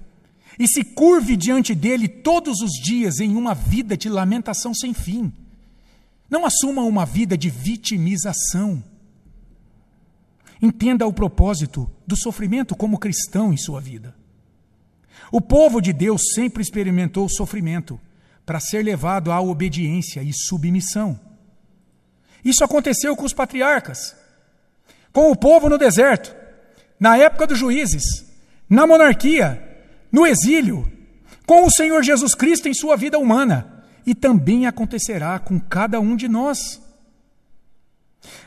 e 0.59 0.67
se 0.67 0.83
curve 0.83 1.37
diante 1.37 1.73
dele 1.73 2.09
todos 2.09 2.59
os 2.59 2.71
dias 2.83 3.21
em 3.21 3.37
uma 3.37 3.55
vida 3.55 3.95
de 3.95 4.09
lamentação 4.09 4.73
sem 4.73 4.93
fim. 4.93 5.31
Não 6.29 6.45
assuma 6.45 6.81
uma 6.81 7.05
vida 7.05 7.37
de 7.37 7.49
vitimização. 7.49 8.83
Entenda 10.61 11.07
o 11.07 11.13
propósito 11.13 11.89
do 12.05 12.17
sofrimento 12.17 12.75
como 12.75 12.99
cristão 12.99 13.53
em 13.53 13.57
sua 13.57 13.79
vida. 13.79 14.16
O 15.31 15.41
povo 15.41 15.81
de 15.81 15.91
Deus 15.91 16.21
sempre 16.33 16.61
experimentou 16.61 17.27
sofrimento 17.27 17.99
para 18.45 18.59
ser 18.59 18.81
levado 18.83 19.31
à 19.31 19.41
obediência 19.41 20.21
e 20.23 20.31
submissão. 20.33 21.19
Isso 22.43 22.63
aconteceu 22.63 23.15
com 23.15 23.25
os 23.25 23.33
patriarcas, 23.33 24.15
com 25.11 25.31
o 25.31 25.35
povo 25.35 25.67
no 25.69 25.77
deserto, 25.77 26.33
na 26.99 27.17
época 27.17 27.45
dos 27.45 27.59
juízes, 27.59 28.03
na 28.69 28.87
monarquia, 28.87 29.61
no 30.11 30.25
exílio, 30.25 30.89
com 31.45 31.65
o 31.65 31.71
Senhor 31.71 32.01
Jesus 32.03 32.33
Cristo 32.33 32.69
em 32.69 32.73
sua 32.73 32.95
vida 32.95 33.19
humana, 33.19 33.83
e 34.05 34.15
também 34.15 34.65
acontecerá 34.65 35.37
com 35.39 35.59
cada 35.59 35.99
um 35.99 36.15
de 36.15 36.29
nós. 36.29 36.81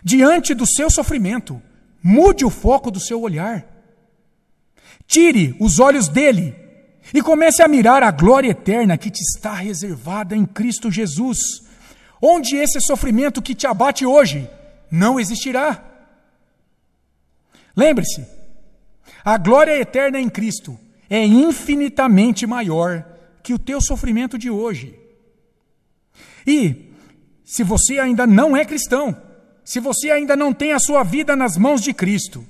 Diante 0.02 0.54
do 0.54 0.66
seu 0.66 0.90
sofrimento, 0.90 1.60
mude 2.02 2.44
o 2.44 2.50
foco 2.50 2.90
do 2.90 2.98
seu 2.98 3.20
olhar. 3.20 3.66
Tire 5.06 5.54
os 5.60 5.78
olhos 5.78 6.08
dele 6.08 6.54
e 7.12 7.22
comece 7.22 7.62
a 7.62 7.68
mirar 7.68 8.02
a 8.02 8.10
glória 8.10 8.50
eterna 8.50 8.96
que 8.96 9.10
te 9.10 9.20
está 9.20 9.54
reservada 9.54 10.36
em 10.36 10.44
Cristo 10.44 10.90
Jesus, 10.90 11.38
onde 12.20 12.56
esse 12.56 12.80
sofrimento 12.80 13.42
que 13.42 13.54
te 13.54 13.66
abate 13.66 14.06
hoje 14.06 14.48
não 14.90 15.18
existirá. 15.18 15.84
Lembre-se, 17.76 18.26
a 19.24 19.36
glória 19.36 19.78
eterna 19.78 20.20
em 20.20 20.28
Cristo 20.28 20.78
é 21.08 21.24
infinitamente 21.24 22.46
maior 22.46 23.04
que 23.42 23.54
o 23.54 23.58
teu 23.58 23.80
sofrimento 23.80 24.38
de 24.38 24.50
hoje. 24.50 24.98
E, 26.46 26.92
se 27.44 27.62
você 27.64 27.98
ainda 27.98 28.26
não 28.26 28.56
é 28.56 28.64
cristão, 28.64 29.16
se 29.64 29.80
você 29.80 30.10
ainda 30.10 30.36
não 30.36 30.52
tem 30.52 30.72
a 30.72 30.78
sua 30.78 31.02
vida 31.02 31.36
nas 31.36 31.56
mãos 31.56 31.80
de 31.80 31.92
Cristo, 31.92 32.44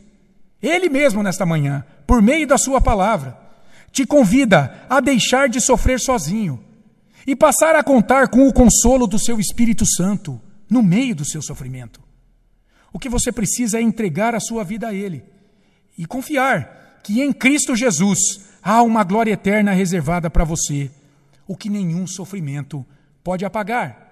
Ele 0.62 0.88
mesmo 0.88 1.22
nesta 1.22 1.46
manhã, 1.46 1.84
por 2.06 2.22
meio 2.22 2.46
da 2.46 2.58
Sua 2.58 2.80
palavra, 2.80 3.36
te 3.92 4.06
convida 4.06 4.86
a 4.88 5.00
deixar 5.00 5.48
de 5.48 5.60
sofrer 5.60 5.98
sozinho 5.98 6.62
e 7.26 7.36
passar 7.36 7.74
a 7.74 7.82
contar 7.82 8.28
com 8.28 8.46
o 8.48 8.52
consolo 8.52 9.06
do 9.06 9.18
seu 9.18 9.38
Espírito 9.38 9.84
Santo 9.86 10.40
no 10.68 10.82
meio 10.82 11.14
do 11.14 11.24
seu 11.24 11.42
sofrimento. 11.42 12.00
O 12.92 12.98
que 12.98 13.08
você 13.08 13.30
precisa 13.30 13.78
é 13.78 13.82
entregar 13.82 14.34
a 14.34 14.40
sua 14.40 14.64
vida 14.64 14.88
a 14.88 14.94
Ele 14.94 15.24
e 15.96 16.06
confiar 16.06 17.00
que 17.02 17.20
em 17.20 17.32
Cristo 17.32 17.76
Jesus 17.76 18.18
há 18.62 18.82
uma 18.82 19.04
glória 19.04 19.32
eterna 19.32 19.72
reservada 19.72 20.30
para 20.30 20.44
você, 20.44 20.90
o 21.46 21.56
que 21.56 21.68
nenhum 21.68 22.06
sofrimento 22.06 22.84
pode 23.22 23.44
apagar. 23.44 24.08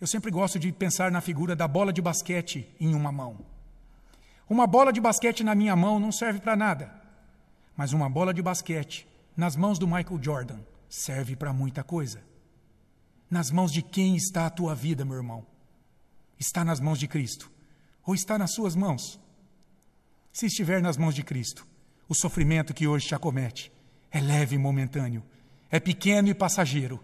Eu 0.00 0.06
sempre 0.06 0.30
gosto 0.30 0.58
de 0.58 0.70
pensar 0.72 1.10
na 1.10 1.20
figura 1.20 1.56
da 1.56 1.66
bola 1.66 1.92
de 1.92 2.02
basquete 2.02 2.68
em 2.80 2.94
uma 2.94 3.10
mão. 3.10 3.38
Uma 4.48 4.66
bola 4.66 4.92
de 4.92 5.00
basquete 5.00 5.42
na 5.42 5.54
minha 5.54 5.74
mão 5.74 5.98
não 5.98 6.12
serve 6.12 6.40
para 6.40 6.56
nada, 6.56 6.92
mas 7.76 7.92
uma 7.92 8.08
bola 8.08 8.32
de 8.32 8.42
basquete 8.42 9.06
nas 9.36 9.56
mãos 9.56 9.78
do 9.78 9.86
Michael 9.86 10.22
Jordan 10.22 10.60
serve 10.88 11.34
para 11.34 11.52
muita 11.52 11.82
coisa. 11.82 12.22
Nas 13.30 13.50
mãos 13.50 13.72
de 13.72 13.82
quem 13.82 14.16
está 14.16 14.46
a 14.46 14.50
tua 14.50 14.74
vida, 14.74 15.04
meu 15.04 15.16
irmão? 15.16 15.46
Está 16.38 16.64
nas 16.64 16.80
mãos 16.80 16.98
de 16.98 17.08
Cristo 17.08 17.50
ou 18.04 18.14
está 18.14 18.38
nas 18.38 18.52
suas 18.52 18.76
mãos? 18.76 19.18
Se 20.32 20.46
estiver 20.46 20.82
nas 20.82 20.96
mãos 20.96 21.14
de 21.14 21.22
Cristo, 21.22 21.66
o 22.08 22.14
sofrimento 22.14 22.74
que 22.74 22.86
hoje 22.86 23.06
te 23.08 23.14
acomete 23.14 23.72
é 24.10 24.20
leve 24.20 24.54
e 24.54 24.58
momentâneo, 24.58 25.22
é 25.70 25.80
pequeno 25.80 26.28
e 26.28 26.34
passageiro, 26.34 27.00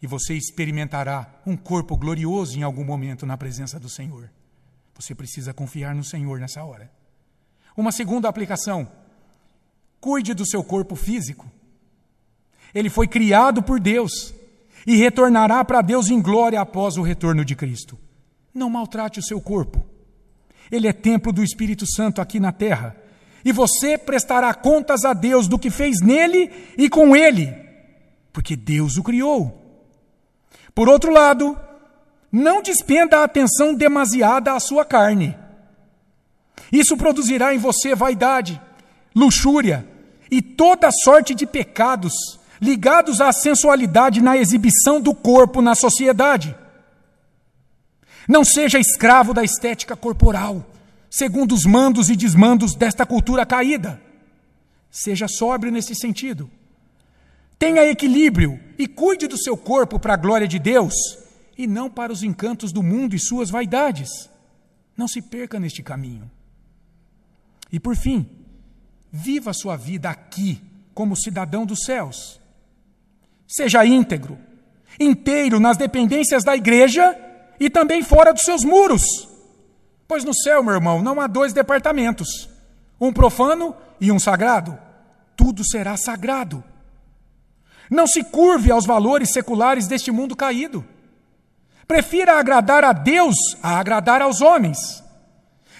e 0.00 0.06
você 0.06 0.34
experimentará 0.34 1.32
um 1.44 1.56
corpo 1.56 1.96
glorioso 1.96 2.58
em 2.58 2.62
algum 2.62 2.84
momento 2.84 3.24
na 3.24 3.36
presença 3.36 3.80
do 3.80 3.88
Senhor. 3.88 4.30
Você 4.94 5.14
precisa 5.14 5.54
confiar 5.54 5.94
no 5.94 6.04
Senhor 6.04 6.38
nessa 6.38 6.62
hora. 6.62 6.90
Uma 7.76 7.90
segunda 7.90 8.28
aplicação: 8.28 8.90
cuide 10.02 10.34
do 10.34 10.44
seu 10.44 10.64
corpo 10.64 10.96
físico. 10.96 11.46
Ele 12.74 12.90
foi 12.90 13.06
criado 13.06 13.62
por 13.62 13.78
Deus 13.78 14.34
e 14.84 14.96
retornará 14.96 15.64
para 15.64 15.80
Deus 15.80 16.10
em 16.10 16.20
glória 16.20 16.60
após 16.60 16.96
o 16.96 17.02
retorno 17.02 17.44
de 17.44 17.54
Cristo. 17.54 17.96
Não 18.52 18.68
maltrate 18.68 19.20
o 19.20 19.22
seu 19.22 19.40
corpo. 19.40 19.86
Ele 20.72 20.88
é 20.88 20.92
templo 20.92 21.32
do 21.32 21.44
Espírito 21.44 21.86
Santo 21.86 22.20
aqui 22.20 22.40
na 22.40 22.50
terra. 22.50 22.96
E 23.44 23.52
você 23.52 23.96
prestará 23.96 24.52
contas 24.52 25.04
a 25.04 25.12
Deus 25.12 25.46
do 25.46 25.58
que 25.58 25.70
fez 25.70 26.00
nele 26.00 26.50
e 26.76 26.88
com 26.88 27.14
ele, 27.14 27.54
porque 28.32 28.56
Deus 28.56 28.96
o 28.96 29.04
criou. 29.04 29.86
Por 30.74 30.88
outro 30.88 31.12
lado, 31.12 31.56
não 32.30 32.60
despenda 32.60 33.18
a 33.18 33.24
atenção 33.24 33.72
demasiada 33.72 34.52
à 34.52 34.58
sua 34.58 34.84
carne. 34.84 35.36
Isso 36.72 36.96
produzirá 36.96 37.54
em 37.54 37.58
você 37.58 37.94
vaidade, 37.94 38.60
luxúria 39.14 39.91
e 40.32 40.40
toda 40.40 40.90
sorte 40.90 41.34
de 41.34 41.44
pecados 41.44 42.14
ligados 42.58 43.20
à 43.20 43.30
sensualidade 43.34 44.22
na 44.22 44.34
exibição 44.34 44.98
do 44.98 45.14
corpo 45.14 45.60
na 45.60 45.74
sociedade. 45.74 46.56
Não 48.26 48.42
seja 48.42 48.78
escravo 48.78 49.34
da 49.34 49.44
estética 49.44 49.94
corporal, 49.94 50.64
segundo 51.10 51.52
os 51.52 51.66
mandos 51.66 52.08
e 52.08 52.16
desmandos 52.16 52.74
desta 52.74 53.04
cultura 53.04 53.44
caída. 53.44 54.00
Seja 54.90 55.28
sóbrio 55.28 55.70
nesse 55.70 55.94
sentido. 55.94 56.50
Tenha 57.58 57.84
equilíbrio 57.84 58.58
e 58.78 58.88
cuide 58.88 59.26
do 59.26 59.36
seu 59.36 59.54
corpo 59.54 60.00
para 60.00 60.14
a 60.14 60.16
glória 60.16 60.48
de 60.48 60.58
Deus 60.58 60.94
e 61.58 61.66
não 61.66 61.90
para 61.90 62.10
os 62.10 62.22
encantos 62.22 62.72
do 62.72 62.82
mundo 62.82 63.14
e 63.14 63.18
suas 63.18 63.50
vaidades. 63.50 64.30
Não 64.96 65.06
se 65.06 65.20
perca 65.20 65.60
neste 65.60 65.82
caminho. 65.82 66.30
E 67.70 67.78
por 67.78 67.94
fim, 67.94 68.41
viva 69.12 69.52
sua 69.52 69.76
vida 69.76 70.08
aqui 70.08 70.62
como 70.94 71.16
cidadão 71.16 71.66
dos 71.66 71.84
céus. 71.84 72.40
Seja 73.46 73.84
íntegro, 73.84 74.38
inteiro 74.98 75.60
nas 75.60 75.76
dependências 75.76 76.42
da 76.42 76.56
igreja 76.56 77.14
e 77.60 77.68
também 77.68 78.02
fora 78.02 78.32
dos 78.32 78.42
seus 78.42 78.64
muros. 78.64 79.28
Pois 80.08 80.24
no 80.24 80.34
céu, 80.34 80.62
meu 80.62 80.74
irmão, 80.74 81.02
não 81.02 81.20
há 81.20 81.26
dois 81.26 81.52
departamentos, 81.52 82.48
um 82.98 83.12
profano 83.12 83.76
e 84.00 84.10
um 84.10 84.18
sagrado. 84.18 84.78
Tudo 85.36 85.62
será 85.64 85.96
sagrado. 85.96 86.64
Não 87.90 88.06
se 88.06 88.24
curve 88.24 88.70
aos 88.70 88.86
valores 88.86 89.32
seculares 89.32 89.86
deste 89.86 90.10
mundo 90.10 90.34
caído. 90.34 90.84
Prefira 91.86 92.38
agradar 92.38 92.84
a 92.84 92.92
Deus 92.92 93.36
a 93.62 93.78
agradar 93.78 94.22
aos 94.22 94.40
homens. 94.40 95.01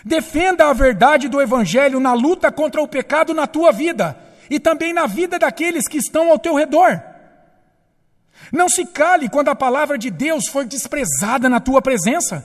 Defenda 0.04 0.68
a 0.68 0.72
verdade 0.72 1.28
do 1.28 1.40
Evangelho 1.40 2.00
na 2.00 2.12
luta 2.12 2.50
contra 2.50 2.82
o 2.82 2.88
pecado 2.88 3.32
na 3.32 3.46
tua 3.46 3.70
vida 3.70 4.16
e 4.50 4.58
também 4.58 4.92
na 4.92 5.06
vida 5.06 5.38
daqueles 5.38 5.86
que 5.86 5.98
estão 5.98 6.30
ao 6.30 6.38
teu 6.38 6.54
redor. 6.54 7.00
Não 8.50 8.68
se 8.68 8.84
cale 8.84 9.28
quando 9.28 9.48
a 9.48 9.54
palavra 9.54 9.96
de 9.96 10.10
Deus 10.10 10.48
for 10.48 10.64
desprezada 10.64 11.48
na 11.48 11.60
tua 11.60 11.80
presença, 11.80 12.44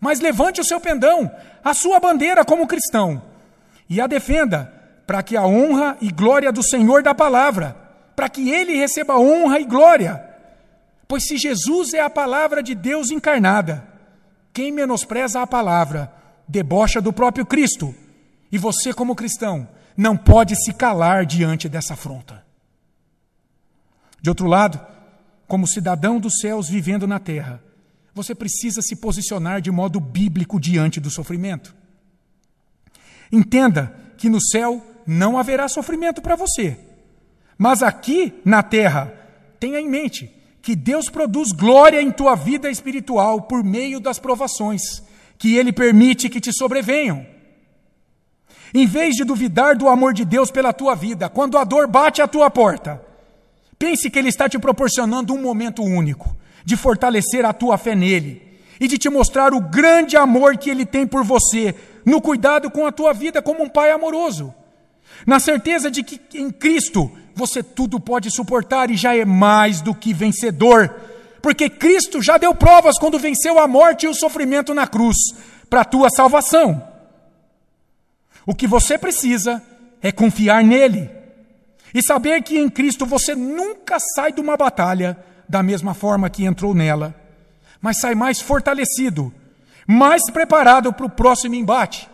mas 0.00 0.20
levante 0.20 0.60
o 0.60 0.64
seu 0.64 0.80
pendão, 0.80 1.30
a 1.62 1.74
sua 1.74 2.00
bandeira 2.00 2.44
como 2.44 2.66
cristão, 2.66 3.22
e 3.88 4.00
a 4.00 4.06
defenda, 4.06 4.72
para 5.06 5.22
que 5.22 5.36
a 5.36 5.44
honra 5.44 5.96
e 6.00 6.10
glória 6.10 6.50
do 6.50 6.62
Senhor 6.62 7.02
da 7.02 7.14
palavra, 7.14 7.76
para 8.16 8.28
que 8.28 8.50
ele 8.50 8.76
receba 8.76 9.18
honra 9.18 9.60
e 9.60 9.64
glória. 9.64 10.24
Pois 11.06 11.26
se 11.26 11.36
Jesus 11.36 11.94
é 11.94 12.00
a 12.00 12.10
palavra 12.10 12.62
de 12.62 12.74
Deus 12.74 13.10
encarnada, 13.10 13.86
quem 14.52 14.72
menospreza 14.72 15.40
a 15.40 15.46
palavra 15.46 16.17
debocha 16.48 17.00
do 17.00 17.12
próprio 17.12 17.44
Cristo. 17.44 17.94
E 18.50 18.56
você, 18.56 18.92
como 18.94 19.14
cristão, 19.14 19.68
não 19.96 20.16
pode 20.16 20.56
se 20.56 20.72
calar 20.72 21.26
diante 21.26 21.68
dessa 21.68 21.94
afronta. 21.94 22.44
De 24.20 24.30
outro 24.30 24.46
lado, 24.46 24.80
como 25.46 25.66
cidadão 25.66 26.18
dos 26.18 26.38
céus 26.40 26.68
vivendo 26.68 27.06
na 27.06 27.18
terra, 27.18 27.62
você 28.14 28.34
precisa 28.34 28.80
se 28.80 28.96
posicionar 28.96 29.60
de 29.60 29.70
modo 29.70 30.00
bíblico 30.00 30.58
diante 30.58 30.98
do 30.98 31.10
sofrimento. 31.10 31.74
Entenda 33.30 33.94
que 34.16 34.28
no 34.28 34.40
céu 34.40 34.84
não 35.06 35.38
haverá 35.38 35.68
sofrimento 35.68 36.20
para 36.20 36.36
você. 36.36 36.78
Mas 37.56 37.82
aqui 37.82 38.40
na 38.44 38.62
terra, 38.62 39.12
tenha 39.60 39.80
em 39.80 39.88
mente 39.88 40.30
que 40.62 40.74
Deus 40.74 41.08
produz 41.08 41.52
glória 41.52 42.02
em 42.02 42.10
tua 42.10 42.34
vida 42.34 42.70
espiritual 42.70 43.42
por 43.42 43.62
meio 43.62 44.00
das 44.00 44.18
provações 44.18 45.02
que 45.38 45.56
Ele 45.56 45.72
permite 45.72 46.28
que 46.28 46.40
te 46.40 46.52
sobrevenham. 46.52 47.24
Em 48.74 48.86
vez 48.86 49.14
de 49.14 49.24
duvidar 49.24 49.76
do 49.76 49.88
amor 49.88 50.12
de 50.12 50.24
Deus 50.24 50.50
pela 50.50 50.72
tua 50.72 50.94
vida, 50.94 51.28
quando 51.28 51.56
a 51.56 51.64
dor 51.64 51.86
bate 51.86 52.20
à 52.20 52.28
tua 52.28 52.50
porta, 52.50 53.00
pense 53.78 54.10
que 54.10 54.18
Ele 54.18 54.28
está 54.28 54.48
te 54.48 54.58
proporcionando 54.58 55.32
um 55.32 55.40
momento 55.40 55.82
único 55.82 56.36
de 56.64 56.76
fortalecer 56.76 57.46
a 57.46 57.52
tua 57.52 57.78
fé 57.78 57.94
nele 57.94 58.42
e 58.80 58.86
de 58.86 58.98
te 58.98 59.08
mostrar 59.08 59.54
o 59.54 59.60
grande 59.60 60.16
amor 60.16 60.56
que 60.58 60.68
Ele 60.68 60.84
tem 60.84 61.06
por 61.06 61.24
você, 61.24 61.74
no 62.04 62.20
cuidado 62.20 62.70
com 62.70 62.86
a 62.86 62.92
tua 62.92 63.12
vida 63.12 63.40
como 63.40 63.62
um 63.62 63.68
pai 63.68 63.90
amoroso, 63.90 64.52
na 65.26 65.40
certeza 65.40 65.90
de 65.90 66.02
que 66.02 66.20
em 66.38 66.50
Cristo 66.50 67.10
você 67.34 67.62
tudo 67.62 67.98
pode 67.98 68.30
suportar 68.30 68.90
e 68.90 68.96
já 68.96 69.16
é 69.16 69.24
mais 69.24 69.80
do 69.80 69.94
que 69.94 70.12
vencedor, 70.12 70.94
porque 71.48 71.70
Cristo 71.70 72.20
já 72.20 72.36
deu 72.36 72.54
provas 72.54 72.98
quando 72.98 73.18
venceu 73.18 73.58
a 73.58 73.66
morte 73.66 74.04
e 74.04 74.06
o 74.06 74.12
sofrimento 74.12 74.74
na 74.74 74.86
cruz 74.86 75.16
para 75.70 75.80
a 75.80 75.84
tua 75.84 76.10
salvação. 76.10 76.86
O 78.44 78.54
que 78.54 78.66
você 78.66 78.98
precisa 78.98 79.62
é 80.02 80.12
confiar 80.12 80.62
nele 80.62 81.08
e 81.94 82.02
saber 82.02 82.42
que 82.42 82.58
em 82.58 82.68
Cristo 82.68 83.06
você 83.06 83.34
nunca 83.34 83.98
sai 83.98 84.30
de 84.30 84.42
uma 84.42 84.58
batalha 84.58 85.16
da 85.48 85.62
mesma 85.62 85.94
forma 85.94 86.28
que 86.28 86.44
entrou 86.44 86.74
nela, 86.74 87.14
mas 87.80 87.98
sai 87.98 88.14
mais 88.14 88.42
fortalecido, 88.42 89.32
mais 89.86 90.30
preparado 90.30 90.92
para 90.92 91.06
o 91.06 91.10
próximo 91.10 91.54
embate, 91.54 92.10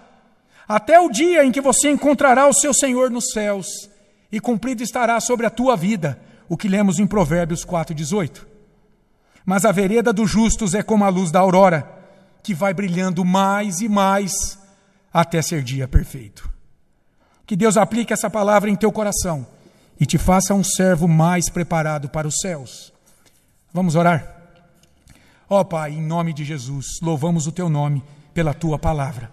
até 0.69 1.01
o 1.01 1.11
dia 1.11 1.45
em 1.45 1.51
que 1.51 1.61
você 1.61 1.91
encontrará 1.91 2.47
o 2.47 2.55
seu 2.55 2.73
Senhor 2.73 3.11
nos 3.11 3.33
céus 3.33 3.91
e 4.31 4.39
cumprido 4.39 4.85
estará 4.85 5.19
sobre 5.19 5.45
a 5.45 5.51
tua 5.51 5.77
vida 5.77 6.21
o 6.49 6.57
que 6.57 6.69
lemos 6.69 7.01
em 7.01 7.07
Provérbios 7.09 7.65
4,18. 7.65 8.54
Mas 9.45 9.65
a 9.65 9.73
vereda 9.73 10.13
dos 10.13 10.31
justos 10.31 10.75
é 10.75 10.83
como 10.83 11.05
a 11.05 11.09
luz 11.09 11.31
da 11.31 11.41
aurora, 11.41 11.87
que 12.43 12.55
vai 12.55 12.73
brilhando 12.73 13.25
mais 13.25 13.81
e 13.81 13.89
mais 13.89 14.59
até 15.13 15.41
ser 15.43 15.63
dia 15.63 15.87
perfeito. 15.87 16.49
Que 17.47 17.55
Deus 17.55 17.77
aplique 17.77 18.13
essa 18.13 18.31
palavra 18.31 18.71
em 18.71 18.77
teu 18.77 18.91
coração 18.91 19.47
e 20.01 20.07
te 20.07 20.19
faça 20.19 20.55
um 20.55 20.65
servo 20.65 21.07
mais 21.07 21.49
preparado 21.49 22.09
para 22.09 22.27
os 22.27 22.39
céus. 22.41 22.93
Vamos 23.73 23.95
orar? 23.95 24.35
Ó 25.49 25.61
oh, 25.61 25.65
Pai, 25.65 25.93
em 25.93 26.03
nome 26.03 26.33
de 26.33 26.45
Jesus, 26.45 26.87
louvamos 27.03 27.47
o 27.47 27.53
teu 27.53 27.69
nome 27.69 28.03
pela 28.33 28.55
tua 28.55 28.79
palavra. 28.79 29.31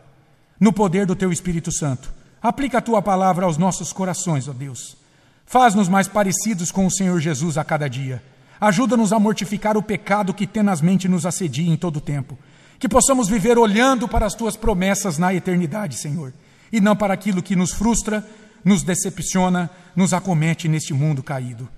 No 0.59 0.73
poder 0.73 1.05
do 1.05 1.15
teu 1.15 1.31
Espírito 1.31 1.71
Santo, 1.71 2.13
aplica 2.41 2.77
a 2.77 2.81
tua 2.81 3.01
palavra 3.01 3.45
aos 3.45 3.57
nossos 3.57 3.93
corações, 3.93 4.47
ó 4.47 4.51
oh 4.51 4.53
Deus. 4.53 4.97
Faz-nos 5.45 5.87
mais 5.87 6.07
parecidos 6.07 6.71
com 6.71 6.85
o 6.85 6.91
Senhor 6.91 7.19
Jesus 7.19 7.57
a 7.57 7.63
cada 7.63 7.89
dia. 7.89 8.21
Ajuda-nos 8.61 9.11
a 9.11 9.19
mortificar 9.19 9.75
o 9.75 9.83
pecado 9.83 10.33
que 10.33 10.47
tenazmente 10.47 11.09
nos 11.09 11.25
assedia 11.25 11.69
em 11.69 11.75
todo 11.75 11.97
o 11.97 12.01
tempo 12.01 12.37
que 12.81 12.89
possamos 12.89 13.29
viver 13.29 13.59
olhando 13.59 14.07
para 14.07 14.25
as 14.25 14.33
tuas 14.33 14.57
promessas 14.57 15.19
na 15.19 15.31
eternidade, 15.31 15.95
Senhor, 15.95 16.33
e 16.73 16.81
não 16.81 16.95
para 16.95 17.13
aquilo 17.13 17.43
que 17.43 17.55
nos 17.55 17.71
frustra, 17.71 18.27
nos 18.65 18.81
decepciona, 18.81 19.69
nos 19.95 20.15
acomete 20.15 20.67
neste 20.67 20.91
mundo 20.91 21.21
caído. 21.21 21.69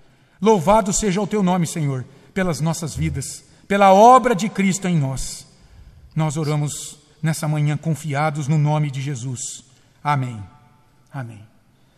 Louvado 0.41 0.93
seja 0.93 1.19
o 1.19 1.27
teu 1.27 1.43
nome, 1.43 1.67
Senhor, 1.67 2.05
pelas 2.33 2.61
nossas 2.61 2.95
vidas, 2.95 3.43
pela 3.67 3.93
obra 3.93 4.33
de 4.33 4.47
Cristo 4.47 4.87
em 4.87 4.97
nós. 4.97 5.45
Nós 6.15 6.37
oramos 6.37 6.97
nessa 7.21 7.49
manhã 7.49 7.75
confiados 7.75 8.47
no 8.47 8.57
nome 8.57 8.89
de 8.89 9.01
Jesus. 9.01 9.65
Amém. 10.01 10.41
Amém. 11.11 11.52